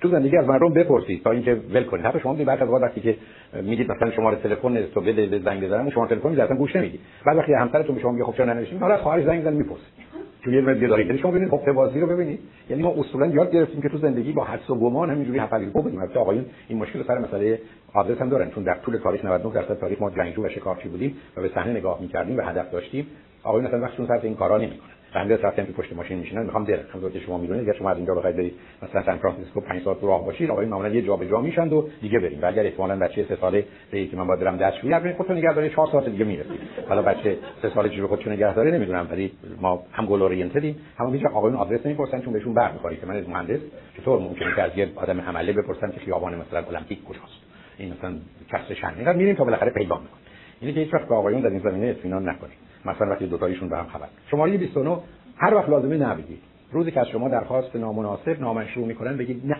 [0.00, 2.06] تو زندگی از مردم بپرسید تا اینکه ول کنید.
[2.06, 3.16] حتی شما بعد از وقتی که
[3.62, 7.00] میگید مثلا شما تلفن تو بده زنگ بزنم شما تلفن می‌زنید گوش نمی‌دید.
[7.26, 10.09] بعد وقتی همسرتون به شما میگه خب چرا ننوشتید؟ حالا خواهر زنگ می‌زنه می‌پرسید
[10.44, 12.40] چون یه مدیه دارید یعنی شما ببینید حقوق بازی رو ببینید.
[12.70, 15.82] یعنی ما اصولا یاد گرفتیم که تو زندگی با حدس و گمان همینجوری حفلی رو
[15.82, 17.60] بودیم البته آقایون این مشکل سر مسئله
[17.94, 18.50] آدرس هم دارن.
[18.50, 21.72] چون در طول تاریخ 99 درصد تاریخ ما جنگجو و شکارچی بودیم و به صحنه
[21.72, 23.06] نگاه می‌کردیم و هدف داشتیم.
[23.42, 26.84] آقایون اصلا وقتشون سر این کارا نمی‌کنن بنده رفتم که پشت ماشین میشینن می‌خوام برم
[26.88, 29.96] همونطور که شما می‌دونید اگر شما از اینجا بخواید برید مثلا سان فرانسیسکو 5 ساعت
[30.02, 33.36] راه باشید آقای معمولا یه جابجا میشن و دیگه بریم و اگر احتمالاً بچه 3
[33.36, 36.60] ساله به که من باید برم دستشویی اگر خودتون نگه دارید 4 ساعت دیگه می‌رسید.
[36.88, 41.14] حالا بچه 3 ساله چه خودشون نگه داره نمی‌دونم ولی ما هم گل اورینتدیم هم
[41.14, 43.60] هیچ آقایون آدرس نمی‌پرسن چون بهشون برمیخوره که من از مهندس
[43.96, 47.40] چطور ممکنه که از یه آدم عمله بپرسن که خیابان مثلا المپیک کجاست.
[47.78, 48.14] این مثلا
[48.52, 50.20] کسر اینقدر میریم تا بالاخره پیدا می‌کنیم
[50.60, 52.69] اینه که هیچ وقت آقایون در این زمینه اطمینان نکنید.
[52.84, 54.06] مثلا وقتی دو تایشون به هم خبر.
[54.30, 54.98] شماره 29
[55.36, 56.38] هر وقت لازمه نبگید.
[56.72, 59.56] روزی که از شما درخواست نامناسب نامشروع می‌کنن بگید نه.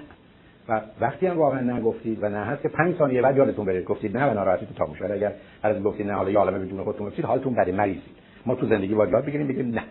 [0.69, 3.83] و وقتی هم واقعا نگفتید و نه هست که 5 ثانیه بعد یادتون بره.
[3.83, 5.11] گفتید نه و ناراحتی تو تموم شد.
[5.11, 8.03] اگر از گفتید نه حالا یا عالمه بدون خودتون گفتید حالتون بده مریضید.
[8.47, 9.83] ما تو زندگی باید یاد بگیریم بگیم نه.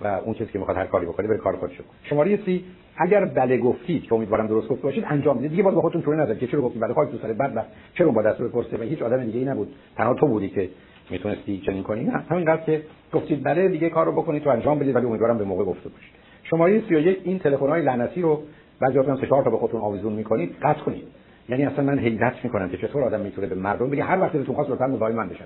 [0.00, 2.64] و اون کسی که می‌خواد هر کاری بکنه بره کار خودش شماره سی
[2.96, 5.50] اگر بله گفتید که امیدوارم درست گفته باشید انجام بدید.
[5.50, 8.10] دیگه باید با خودتون طوری نذارید که چرا گفتید بله خاک تو سر بعد چرا
[8.10, 9.74] با دست بپرسه؟ و هیچ آدم دیگه ای نبود.
[9.96, 10.68] تنها تو بودی که
[11.10, 12.24] می‌تونستی چنین کنی؟ نه.
[12.30, 15.88] همینقدر که گفتید بله دیگه کارو بکنید تو انجام بدید ولی امیدوارم به موقع گفته
[15.88, 16.12] باشید
[16.42, 18.42] شماره 31 این تلفن های لعنتی رو
[18.80, 21.04] بعضی وقتا سه تا به خودتون آویزون می‌کنید قطع کنید.
[21.48, 24.54] یعنی اصلا من حیرت می‌کنم که چطور آدم می‌تونه به مردم بگه هر وقت دلتون
[24.54, 25.44] خواست لطفا مزاحم من بشن.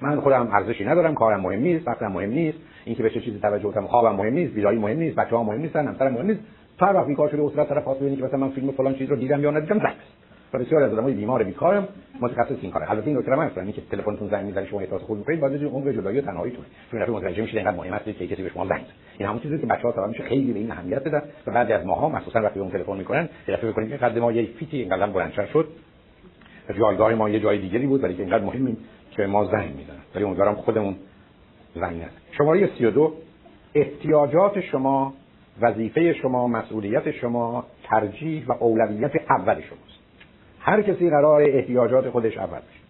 [0.00, 2.58] من خودم ارزشی ندارم کارم مهم نیست وقتم مهم نیست.
[2.84, 5.86] اینکه به چه چیزی توجه کنم خوابم مهم نیست بیداری مهم نیست بچه‌ها مهم نیستن
[5.86, 6.40] همسرم مهم نیست.
[6.80, 9.42] هر این کار شده اصلا طرف واسه که مثلا من فیلم فلان چیز رو دیدم
[9.42, 9.90] یا ندیدم و
[10.58, 11.88] بسیار از آدمای بیمار بیکارم
[12.20, 15.18] متخصص این کاره البته این نکته هم هست که تلفنتون زنگ می‌زنه شما احساس خوب
[15.18, 18.42] می‌کنید باید عمر جدایی و تنهاییتون چون رفیق متوجه میشید اینقدر مهم است که کسی
[18.42, 18.84] به شما زنگ
[19.18, 21.86] این همون چیزی که بچه‌ها طبعا میشه خیلی به این اهمیت بدن و بعد از
[21.86, 25.06] ماها مخصوصا وقتی اون تلفن می‌کنن یه دفعه می‌کنید که قد ما یه فیتی اینقدر
[25.06, 25.68] بلندتر شد
[26.78, 28.76] جایگاه ما یه جای دیگری بود ولی که اینقدر مهمیم
[29.10, 30.96] که ما زنگ می‌زنن ولی امیدوارم خودمون
[31.74, 33.14] زنگ نزنیم شماره 32
[33.74, 35.14] احتیاجات شما
[35.60, 39.99] وظیفه شما مسئولیت شما ترجیح و اولویت اول شماست
[40.60, 42.80] هر کسی قرار احتیاجات خودش اول بشه.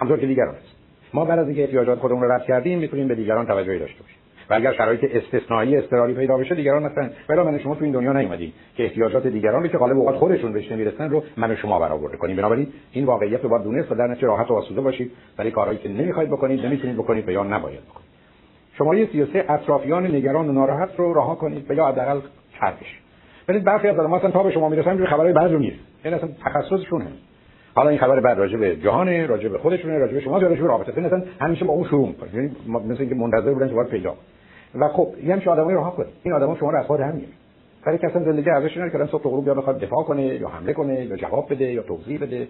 [0.00, 0.76] همطور که دیگران است.
[1.14, 4.16] ما بعد از اینکه احتیاجات خودمون رو رد کردیم می‌تونیم به دیگران توجهی داشته باشیم.
[4.50, 8.12] و اگر شرایط استثنایی اضطراری پیدا بشه دیگران مثلا ولی من شما تو این دنیا
[8.12, 11.78] نیومدیم که احتیاجات دیگران رو که غالب اوقات خودشون بهش نمی‌رسن رو من و شما
[11.78, 12.36] برآورده کنیم.
[12.36, 15.12] بنابراین این واقعیت رو باید دونست و در نتیجه راحت و آسوده باشید.
[15.38, 18.06] ولی کارهایی که نمی‌خواید بکنید نمی‌تونید بکنید و یا نباید بکنید.
[18.78, 22.20] شماره 33 اطرافیان نگران و ناراحت رو رها کنید و یا حداقل
[22.60, 23.00] کردش
[23.48, 26.28] ببینید برخی از اصلا تا به شما می‌رسن اینجوری خبرای بعد رو میره این اصلا
[26.44, 27.06] تخصصشونه.
[27.74, 31.06] حالا این خبر بعد راجع به جهان راجع به خودشونه راجع شما راجع به رابطه.
[31.06, 32.34] اصلا همیشه با اون شروع می‌کنه.
[32.34, 34.14] یعنی مثل اینکه منتظر بودن که باید پیدا
[34.74, 37.32] و خب این همش آدمای رها کنید این آدما شما رو از خود هم میاره
[37.86, 41.04] برای کسی زندگی ارزش نداره که صبح غروب یا بخواد دفاع کنه یا حمله کنه
[41.04, 42.48] یا جواب بده یا توضیح بده.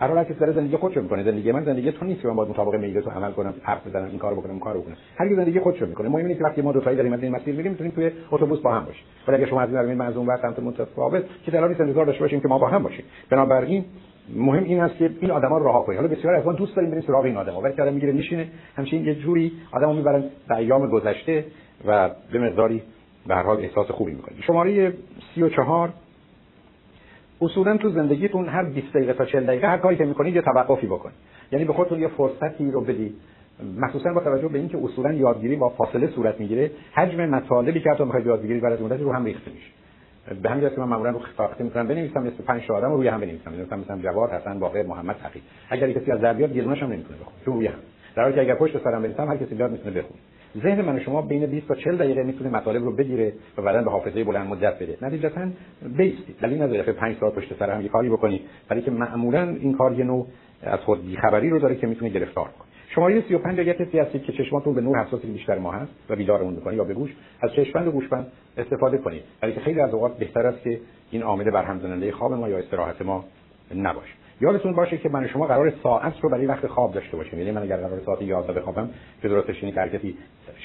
[0.00, 2.74] هر کسی داره زندگی خودشو می‌کنه زندگی من زندگی تو نیست که من باید مطابق
[2.74, 4.96] میل تو عمل کنم حرف بزنم این کارو بکنم کارو بکنم.
[5.16, 6.08] هر کی زندگی خودشو می‌کنه.
[6.08, 8.60] مهم اینه که وقتی ما دو تایی داریم از این مسیر میریم می‌تونیم توی اتوبوس
[8.60, 9.04] با هم باشیم.
[9.28, 12.06] ولی اگه شما از این من از اون ور سمت متفاوت که در حالی انتظار
[12.06, 13.04] داشته باشیم که ما با هم باشیم.
[13.30, 13.84] بنابراین
[14.36, 16.90] مهم این است که این آدما رو رها کنید حالا بسیار از ما دوست داریم
[16.90, 17.60] بریم سراغ این آدما.
[17.60, 18.48] ولی که می‌گیره میشینه.
[18.76, 21.44] همچین یه جوری آدمو می‌برن به ایام گذشته
[21.86, 22.82] و به مقداری
[23.26, 24.92] به هر حال احساس خوبی می‌کنید شماره
[25.34, 25.92] 34
[27.40, 30.86] اصولا تو زندگیتون هر 20 دقیقه تا 40 دقیقه هر کاری که می‌کنید یه توقفی
[30.86, 31.16] بکنید.
[31.52, 33.14] یعنی به خودتون یه فرصتی رو بدید.
[33.78, 38.04] مخصوصا با توجه به اینکه اصولا یادگیری با فاصله صورت می‌گیره حجم مطالبی که حتی
[38.04, 39.70] می‌خواید یاد بگیرید از مدتی رو هم ریخته میشه.
[40.42, 41.86] به همین که من معمولا رو خطاقتی می‌کنم.
[41.86, 43.52] بنویسم مثل پنج تا آدم روی هم بنویسم.
[43.52, 47.36] مثلا مثلا جواد حسن باقر محمد تقی اگر کسی از دربیات گیرونش هم نمی‌تونه بخونه
[47.44, 47.78] چون روی هم.
[48.16, 50.20] در حالی که اگر پشت سرم بنویسم هر کسی بیاد می‌تونه بخونه.
[50.56, 53.90] ذهن من شما بین 20 تا 40 دقیقه می‌تونه مطالب رو بگیره و بعدا به
[53.90, 54.98] حافظه بلند مدت بده.
[55.02, 55.48] نتیجتا
[55.82, 56.36] بیستید.
[56.42, 58.40] دلیل نداره که 5 ساعت پشت سر هم یه کاری بکنید.
[58.70, 60.26] ولی که معمولا این کار یه نوع
[60.62, 64.32] از خود بیخبری رو داره که می‌تونه گرفتار کنه شماره 35 اگر کسی هستید که
[64.32, 67.88] چشماتون به نور حساسی بیشتر ما هست و بیدارمون می‌کنه یا به گوش از چشمند
[67.88, 68.26] و گوشبند
[68.58, 69.22] استفاده کنید.
[69.42, 70.80] ولی که خیلی از اوقات بهتر است که
[71.10, 73.24] این عامل برهم خواب ما یا استراحت ما
[73.74, 74.17] نباشه.
[74.40, 77.38] یادتون باشه که من شما قرار ساعت رو برای وقت خواب داشته باشیم.
[77.38, 78.90] یعنی من اگر قرار ساعت 11 بخوابم
[79.22, 80.14] که درستش اینه که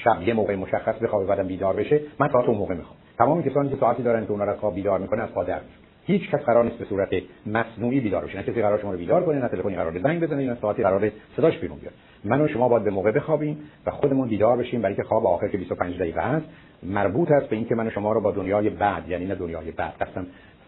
[0.04, 2.96] شب یه موقع مشخص بخوابه بعدم بیدار بشه من ساعت اون موقع می‌خوام.
[3.18, 5.60] تمام کسانی که ساعتی دارن که اونها رو خواب بیدار می‌کنه از در
[6.06, 7.08] هیچ کس قرار نیست به صورت
[7.46, 8.36] مصنوعی بیدار بشه.
[8.36, 11.10] نه کسی قرار شما رو بیدار کنه نه تلفنی قرار زنگ بزنه نه ساعتی قرار
[11.36, 11.92] صداش بیرون بیاد.
[12.24, 15.48] من و شما باید به موقع بخوابیم و خودمون بیدار بشیم برای که خواب آخر
[15.48, 16.46] که 25 دقیقه است
[16.82, 19.94] مربوط است به اینکه من و شما رو با دنیای بعد یعنی نه دنیای بعد
[20.00, 20.26] قسم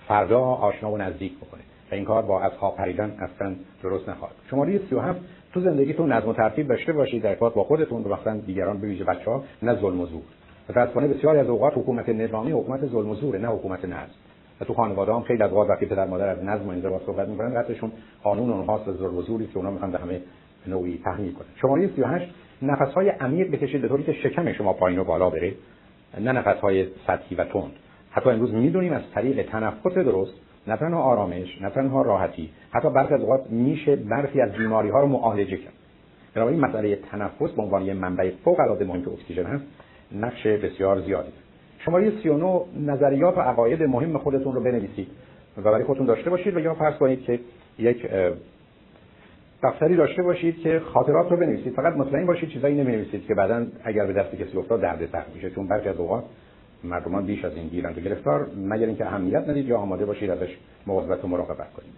[0.09, 1.61] فردا آشنا و نزدیک بکنه.
[1.93, 5.21] و این کار با از خواب پریدن اصلا درست نخواهد شماره 37
[5.53, 9.05] تو زندگیتون نظم و ترتیب داشته باشید در با خودتون و مثلا دیگران به ویژه
[9.05, 10.23] بچه‌ها نه ظلم و زور.
[10.69, 14.15] متأسفانه بسیاری از اوقات حکومت نظامی حکومت ظلم و زوره نه حکومت نظم.
[14.61, 17.29] و تو خانواده هم خیلی از اوقات وقتی پدر مادر از نظم و انضباط صحبت
[17.29, 20.21] می‌کنن قطعشون قانون اونهاست ظلم و زوری که اونا می‌خوان به همه
[20.67, 21.47] نوعی تحمیل کنن.
[21.61, 25.55] شماره 38 نفس‌های عمیق بکشید به طوری که شکم شما پایین و بالا بره.
[26.21, 27.73] نه نفس های سطحی و تند.
[28.11, 33.15] حتی امروز می‌دونیم از طریق تنفس درست نه تنها آرامش نه تنها راحتی حتی برخی
[33.15, 35.73] از اوقات میشه برخی از بیماری ها رو معالجه کرد.
[36.35, 39.65] بنابراین مسئله تنفس به عنوان منبع فوق العاده مهم که اکسیژن هست
[40.13, 41.33] نقش بسیار زیادی.
[41.79, 45.09] شماره 39 نظریات و عقاید مهم خودتون رو بنویسید
[45.57, 47.41] و برای خودتون داشته باشید و یا فرض کنید که
[47.79, 48.07] یک
[49.63, 51.73] دفتری داشته باشید که خاطرات رو بنویسید.
[51.73, 55.51] فقط مطمئن باشید چیزایی نمی‌نویسید که بعدا اگر به دست کسی افتاد درد سر میشه.
[55.51, 56.25] چون برخی از اوقات
[56.85, 60.57] مردمان بیش از این گیرند و گرفتار مگر اینکه اهمیت ندید یا آماده باشید ازش
[60.87, 61.93] مواظبت و مراقبت کنید.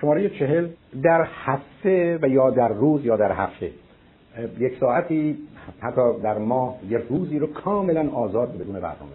[0.00, 0.68] شماره چهل
[1.02, 3.70] در هفته و یا در روز یا در هفته
[4.58, 5.38] یک ساعتی
[5.80, 9.12] حتی در ماه یک روزی رو کاملا آزاد بدون برنامه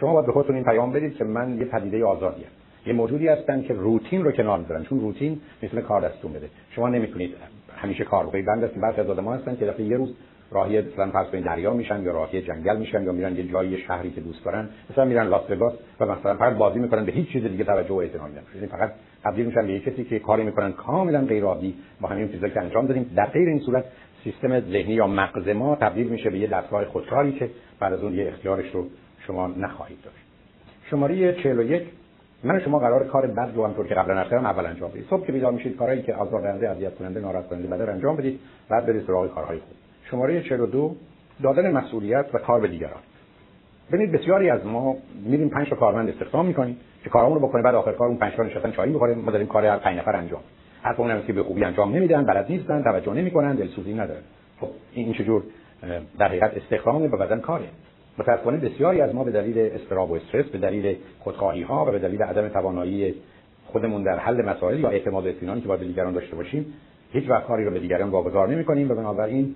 [0.00, 2.46] شما باید به خودتون این پیام بدید که من یه پدیده آزادیم.
[2.86, 6.48] یه موجودی هستن که روتین رو کنار می‌ذارن چون روتین مثل کار دستون بده.
[6.70, 7.34] شما نمی‌تونید
[7.76, 8.46] همیشه کار بکنید.
[8.46, 10.14] بند است برخی از آدم‌ها هستن که دفعه یه روز
[10.50, 14.10] راهی مثلا فرض کنید دریا میشن یا راهی جنگل میشن یا میرن یه جایی شهری
[14.10, 17.44] که دوست دارن مثلا میرن لاس وگاس و مثلا فقط بازی می‌کنن به هیچ چیز
[17.44, 18.42] دیگه توجه و اعتنا نمیدن.
[18.54, 18.92] یعنی فقط
[19.24, 22.60] تبدیل میشن به یه کسی که کاری می‌کنن کاملا غیر عادی با همین چیزا که
[22.60, 23.10] انجام دادیم.
[23.16, 23.84] در غیر این صورت
[24.24, 28.14] سیستم ذهنی یا مغز ما تبدیل میشه به یه دستگاه خودکاری که بعد از اون
[28.14, 28.86] یه اختیارش رو
[29.26, 30.24] شما نخواهید داشت.
[30.90, 31.82] شماره 41
[32.44, 35.06] من شما قرار کار بد رو همطور که قبلا کردم اول انجام بدید.
[35.10, 38.86] صبح که بیدار میشید کارهایی که آزاردهنده اذیت کننده ناراحت کننده بدر انجام بدید بعد
[38.86, 39.83] برید سراغ کارهای خوب.
[40.14, 40.96] شماره 42
[41.42, 43.00] دادن مسئولیت و کار به دیگران.
[43.92, 47.74] ببینید بسیاری از ما میریم پنج تا کارمند استخدام می‌کنیم که کارامون رو بکنه بعد
[47.74, 49.18] آخر کار اون پنج تا نشستن چای می‌خوریم.
[49.18, 50.40] ما داریم کار هر پنج نفر انجام.
[50.82, 54.22] هر اون که به خوبی انجام نمیدن بلد نیستن توجه نمی‌کنن دلسوزی ندارن.
[54.60, 55.42] خب این چجور
[56.18, 57.64] در حقیقت استخدام به بدن کاره.
[58.18, 61.98] متأسفانه بسیاری از ما به دلیل استراب و استرس به دلیل خودخواهی ها و به
[61.98, 63.14] دلیل عدم توانایی
[63.66, 66.66] خودمون در حل مسائل یا اعتماد اطمینانی که با دیگران داشته باشیم
[67.14, 69.54] هیچ وقت کاری رو به دیگران واگذار نمی کنیم و بنابراین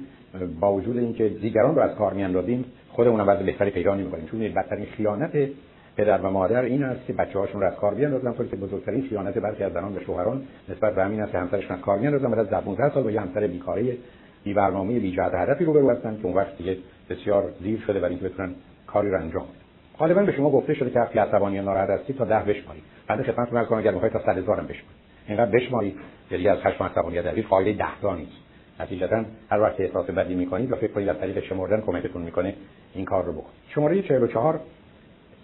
[0.61, 4.27] با وجود اینکه دیگران رو از کار میاندازیم خودمون هم بهتری پیدا نمی کنیم.
[4.27, 5.49] چون بدترین خیانت
[5.97, 8.33] پدر و مادر این است که بچه هاشون رو از کار بیاندازن.
[8.33, 11.77] طوری که بزرگترین خیانت برخی از زنان به شوهران نسبت به همین است که همسرشون
[11.77, 12.31] از کار میاندازن.
[12.31, 13.97] بعد از 12 سال با یه همسر بیکاره
[14.45, 16.77] بی برنامه بی جهت هدفی روبرو هستن که اون وقت دیگه
[17.11, 18.55] بسیار دیر شده برای اینکه بتونن
[18.87, 19.53] کاری رو انجام بدن.
[19.99, 22.83] غالبا به شما گفته شده که وقتی عصبانی یا ناراحت هستی تا 10 بشمارید.
[23.07, 24.99] بعد خدمتتون عرض کنم اگر می‌خواید تا 100 هزار هم بشمارید.
[25.29, 25.97] اینقدر بشمارید
[26.31, 28.48] یعنی از خشم عصبانیت در قاعده 10 تا نیست.
[28.81, 32.55] نتیجتا هر وقت احساس بدی می‌کنید و فکر کنید از طریق شمردن کمکتون می‌کنه
[32.95, 33.59] این کار رو بکنید.
[33.69, 34.61] شماره 44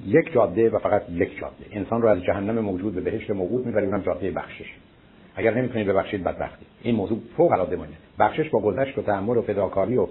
[0.07, 1.65] یک جاده و فقط یک جاده.
[1.73, 4.75] انسان رو از جهنم موجود به بهشت موجود می‌بره اونم جاده بخشش.
[5.37, 6.67] اگر نمی‌تونید ببخشید بدبختی.
[6.83, 7.95] این موضوع فوق العاده مهمه.
[8.19, 10.07] بخشش با گذشت و تحمل و فداکاری و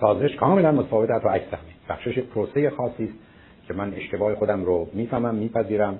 [0.00, 1.46] سازش کاملا متفاوت حتی عکس
[1.88, 3.14] بخشش پروسه خاصی است
[3.68, 5.98] که من اشتباه خودم رو می‌فهمم میپذیرم.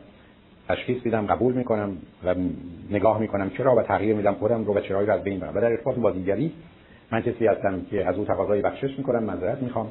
[0.69, 2.35] تشخیص میدم قبول می‌کنم و
[2.91, 5.61] نگاه می‌کنم چرا و تغییر میدم خودم رو و چرایی رو از بین برم و
[5.61, 6.53] در ارتباط با دیگری
[7.13, 9.89] من کسی هستم که از او تقاضای بخشش می‌کنم معذرت می‌خوام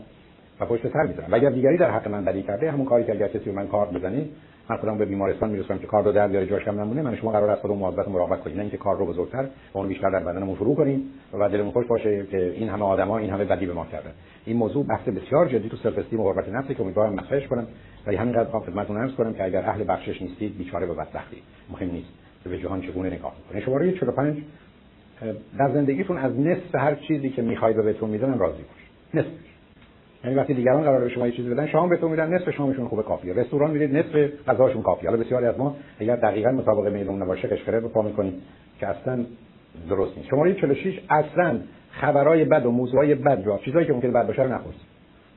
[0.59, 1.31] و پشت سر می‌ذارم.
[1.31, 3.87] و اگر دیگری در حق من بدی کرده همون کاری که اگر کسی من کار
[3.87, 4.25] بزنه
[4.75, 7.49] خودم به بیمارستان میرسونم که کار رو در بیاره جاش هم نمونه من شما قرار
[7.49, 10.75] است خودم مواظبت مراقبت کنید اینکه کار رو بزرگتر و اون بیشتر در بدنمون فرو
[10.75, 11.03] کنیم
[11.33, 14.11] و دلمون خوش باشه که این همه آدما این همه بدی به ما کردن.
[14.45, 17.67] این موضوع بحث بسیار جدی تو سلف استیم و حرمت نفسی که امیدوارم مطرحش کنم
[18.07, 21.37] و همینقدر خدمتتون عرض کنم که اگر اهل بخشش نیستید بیچاره به بدبختی
[21.71, 22.09] مهم نیست.
[22.43, 24.43] که به جهان چگونه نگاه کنید شماره 45
[25.57, 29.46] در زندگیتون از نصف هر چیزی که می‌خواید بهتون میدن راضی باشید نصف.
[30.23, 33.03] یعنی وقتی دیگران قرار به شما یه چیزی بدن شما بهتون میدن نصف شامشون خوبه
[33.03, 33.33] کافیه.
[33.33, 35.09] رستوران میرید نصف غذاشون کافیه.
[35.09, 38.33] حالا بسیاری از ما اگر دقیقاً مطابق میلون نباشه قشقره رو پا می‌کنیم
[38.79, 39.25] که اصلا
[39.89, 40.29] درست نیست.
[40.29, 41.59] شماره 46 اصلا
[41.91, 44.79] خبرای بد و موضوعای بد رو چیزایی که ممکن بد باشه رو نخورید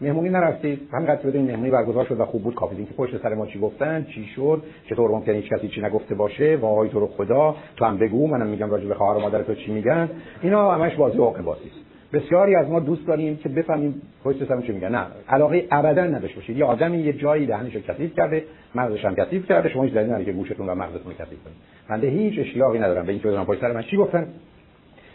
[0.01, 3.47] مهمونی نرفتید همینقدر بدونید مهمونی برگزار شد و خوب بود کافی که پشت سر ما
[3.47, 7.57] چی گفتن چی شد چطور ممکنه هیچ کسی چی نگفته باشه وای تو رو خدا
[7.77, 10.09] تو هم بگو منم میگم راجع به خواهر و مادر تو چی میگن.
[10.43, 11.89] اینا همش بازی عاقل بازی است.
[12.12, 16.37] بسیاری از ما دوست داریم که بفهمیم پشت سرمون چی میگن نه علاقه ابدا نداشته
[16.37, 16.57] باشید.
[16.57, 18.44] یه آدمی یه جایی دهنش رو کثیف کرده
[18.75, 21.57] مغزش هم کثیف کرده شما هیچ دلیلی که گوشتون و مغزتون کثیف کنید.
[21.88, 23.83] بنده هیچ اشتیاقی ندارم به اینکه بدونم پشت سر من.
[23.83, 24.27] چی گفتن؟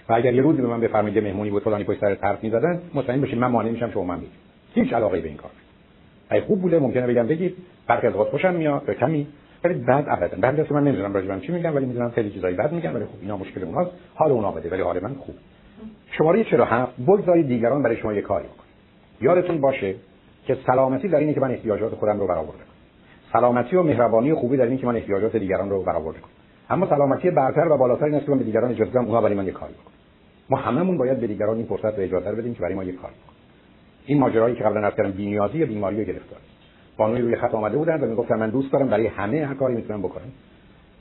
[0.10, 3.22] و اگر یه روزی به من بفرمایید مهمونی بود فلانی پشت سر طرف می‌زدن مطمئن
[3.22, 4.30] باشید من مانع میشم شما من بگید.
[4.74, 5.52] هیچ علاقه به این کار
[6.32, 7.56] ای خوب بوده ممکنه بگم بگید.
[7.88, 9.28] برخی از اوقات خوشم میاد کمی.
[9.64, 10.38] ولی بعد ابدا.
[10.42, 13.38] بعد من نمی‌دونم راجع چی میگم ولی می‌دونم خیلی چیزایی بد میگم ولی خب اینا
[13.38, 15.36] مشکل اونهاست حال اونا بده ولی حال من خوب.
[16.18, 18.66] شماره 47 بگذارید دیگران برای شما یه کاری بکنن.
[19.22, 19.96] یادتون باشه
[20.46, 22.76] که سلامتی در اینه که من احتیاجات خودم رو برآورده کنم.
[23.34, 26.32] سلامتی و مهربانی و خوبی در اینه که من احتیاجات دیگران رو برآورده کنم.
[26.70, 29.36] اما سلامتی برتر و بالاتر این است که من به دیگران اجازه بدم اونها برای
[29.36, 29.94] من یه کاری بکنن.
[30.50, 33.14] ما هممون باید به دیگران این فرصت و اجازه بدیم که برای ما یه کاری
[33.14, 33.36] بکنن.
[34.06, 36.40] این ماجرایی که قبلا عرض کردم بی‌نیازی یا بیماری گرفتار.
[36.98, 40.02] بانوی روی خط آمده بودن و می‌گفتن من دوست دارم برای همه هر کاری می‌تونم
[40.02, 40.32] بکنم.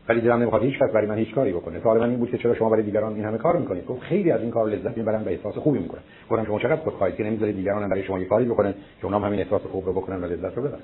[0.08, 1.80] ولی دلم نمی‌خواد هیچ کس برای من هیچ کاری بکنه.
[1.80, 4.30] سوال من این بود که چرا شما برای دیگران این همه کار می‌کنید؟ گفت خیلی
[4.30, 6.00] از این کار لذت می‌برن و احساس خوبی می‌کنن.
[6.30, 9.40] گفتم شما چقدر خودخواهید که نمی‌ذارید دیگران برای شما یه کاری بکنن که اونام همین
[9.40, 10.80] احساس خوب رو بکنن و لذت رو ببرن.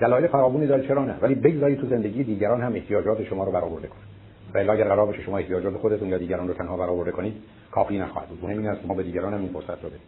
[0.00, 3.88] دلایل فراوانی داره چرا نه؟ ولی بگذارید تو زندگی دیگران هم احتیاجات شما رو برآورده
[3.88, 4.00] کنن.
[4.54, 7.34] و اگر قرار باشه شما احتیاجات خودتون یا دیگران رو تنها برآورده کنید
[7.70, 8.44] کافی نخواهد بود.
[8.44, 10.00] مهم این است ما به دیگران هم این فرصت رو بدیم.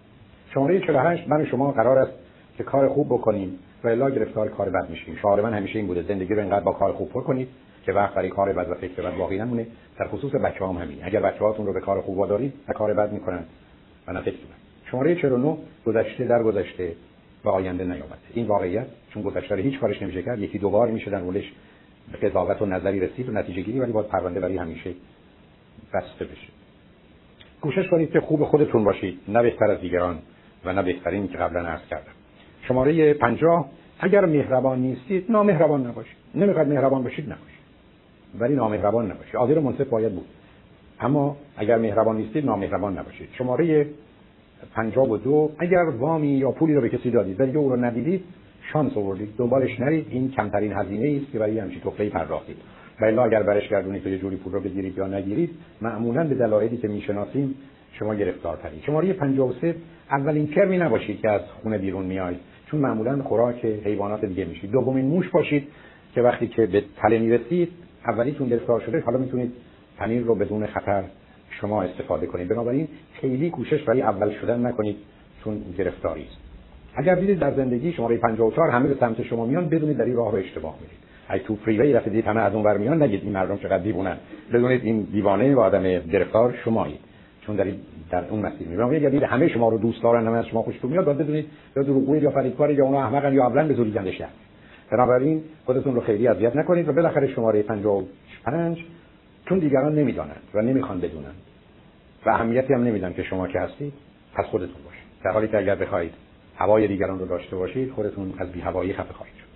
[0.55, 2.13] شماره 48 من شما قرار است
[2.57, 5.17] که کار خوب بکنیم و الا گرفتار کار بد میشیم.
[5.23, 7.49] شعار من همیشه این بوده زندگی رو اینقدر با کار خوب پر کنید
[7.87, 9.67] که وقت برای کار بد و فکر بد باقی نمونه
[9.99, 12.95] در خصوص بچه هم همین اگر بچه هاتون رو به کار خوب وادارید و کار
[12.95, 13.45] بد می‌کنن
[14.07, 14.35] و نه فکر
[14.91, 16.93] شماره 49 گذشته در گذشته
[17.45, 18.17] و آینده نیامده.
[18.35, 21.53] این واقعیت چون گذشته هیچ کارش نمیشه کرد یکی دو بار میشه در مولش
[22.13, 24.91] به قضاوت و نظری رسید و نتیجه گیری ولی باید پرونده برای همیشه
[25.95, 26.49] بسته بشه.
[27.61, 30.19] کوشش کنید که خوب خودتون باشید نه بهتر از دیگران
[30.65, 32.13] و نه بهترین که قبلا عرض کردم.
[32.69, 36.17] شماره پنجاه اگر مهربان نیستید نامهربان نباشید.
[36.35, 37.56] نمی‌خواد مهربان باشید نباشید.
[38.41, 39.37] ولی نامهربان نباشید.
[39.37, 40.27] عادل منصف باید بود.
[41.01, 43.29] اما اگر مهربان نیستید نامهربان نباشید.
[43.39, 43.87] شماره
[44.75, 48.25] پنجاه و دو اگر وامی یا پولی رو به کسی دادید ولی او رو ندیدید
[48.73, 49.29] شانس آوردید.
[49.39, 50.07] دنبالش نرید.
[50.11, 52.57] این کمترین هزینه است که برای همچین تحفه پرداختید.
[53.01, 55.51] و اگر برش گردونید تو یه جوری پول رو بگیرید یا نگیرید
[55.83, 57.55] معمولا به دلایلی که می‌شناسیم
[57.93, 59.75] شما گرفتارترید شماره 53
[60.11, 64.71] اولین کرمی نباشید که از خونه بیرون میایید چون معمولا خوراک حیوانات دیگه میشید.
[64.71, 65.69] دومین موش باشید
[66.15, 67.69] که وقتی که به تله می‌رسید
[68.07, 69.53] اولیتون گرفتار شده حالا می‌تونید
[69.99, 71.05] پنیر رو بدون خطر
[71.51, 72.49] شما استفاده کنید.
[72.49, 74.97] بنابراین خیلی کوشش برای اول شدن نکنید
[75.45, 76.37] چون گرفتاری است.
[76.95, 80.33] اگر دیدید در زندگی شماره 54 همه به سمت شما میان بدونید در این راه
[80.33, 80.97] رو اشتباه میرید
[81.31, 84.17] ای تو فریوی رفتید همه از اون ور میان نگید این مردم چقدر دیوونن.
[84.53, 87.01] بدونید این دیوانه و آدم گرفتار شمایید
[87.41, 87.67] چون در
[88.11, 88.91] در اون مسیر میرم.
[88.91, 91.83] اگر دید همه شما رو دوست دارن همه از شما خوشتون میاد باید بدونید یا
[91.83, 94.23] دروغگوی یا فریبکار یا اونها احمقن یا زوری گندش
[94.91, 98.85] بنابراین خودتون رو خیلی اذیت نکنید و بالاخره شماره 55
[99.49, 101.33] چون دیگران نمی‌دانند و نمی‌خوان بدونن
[102.27, 103.93] و اهمیتی هم نمیدن که شما که هستید
[104.35, 105.03] پس خودتون باشید.
[105.25, 106.13] در حالی که اگر بخواید
[106.57, 109.47] هوای دیگران رو داشته باشید خودتون از بی هوایی خفه خواهید شد.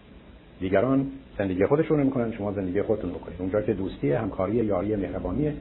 [0.60, 1.06] دیگران
[1.38, 3.40] زندگی خودشون می‌کنن شما زندگی خودتون بکنید.
[3.40, 5.52] اونجا که دوستی همکاری یاری مهربانی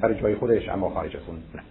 [0.00, 1.62] سر جای خودش اما خارج از اون نه.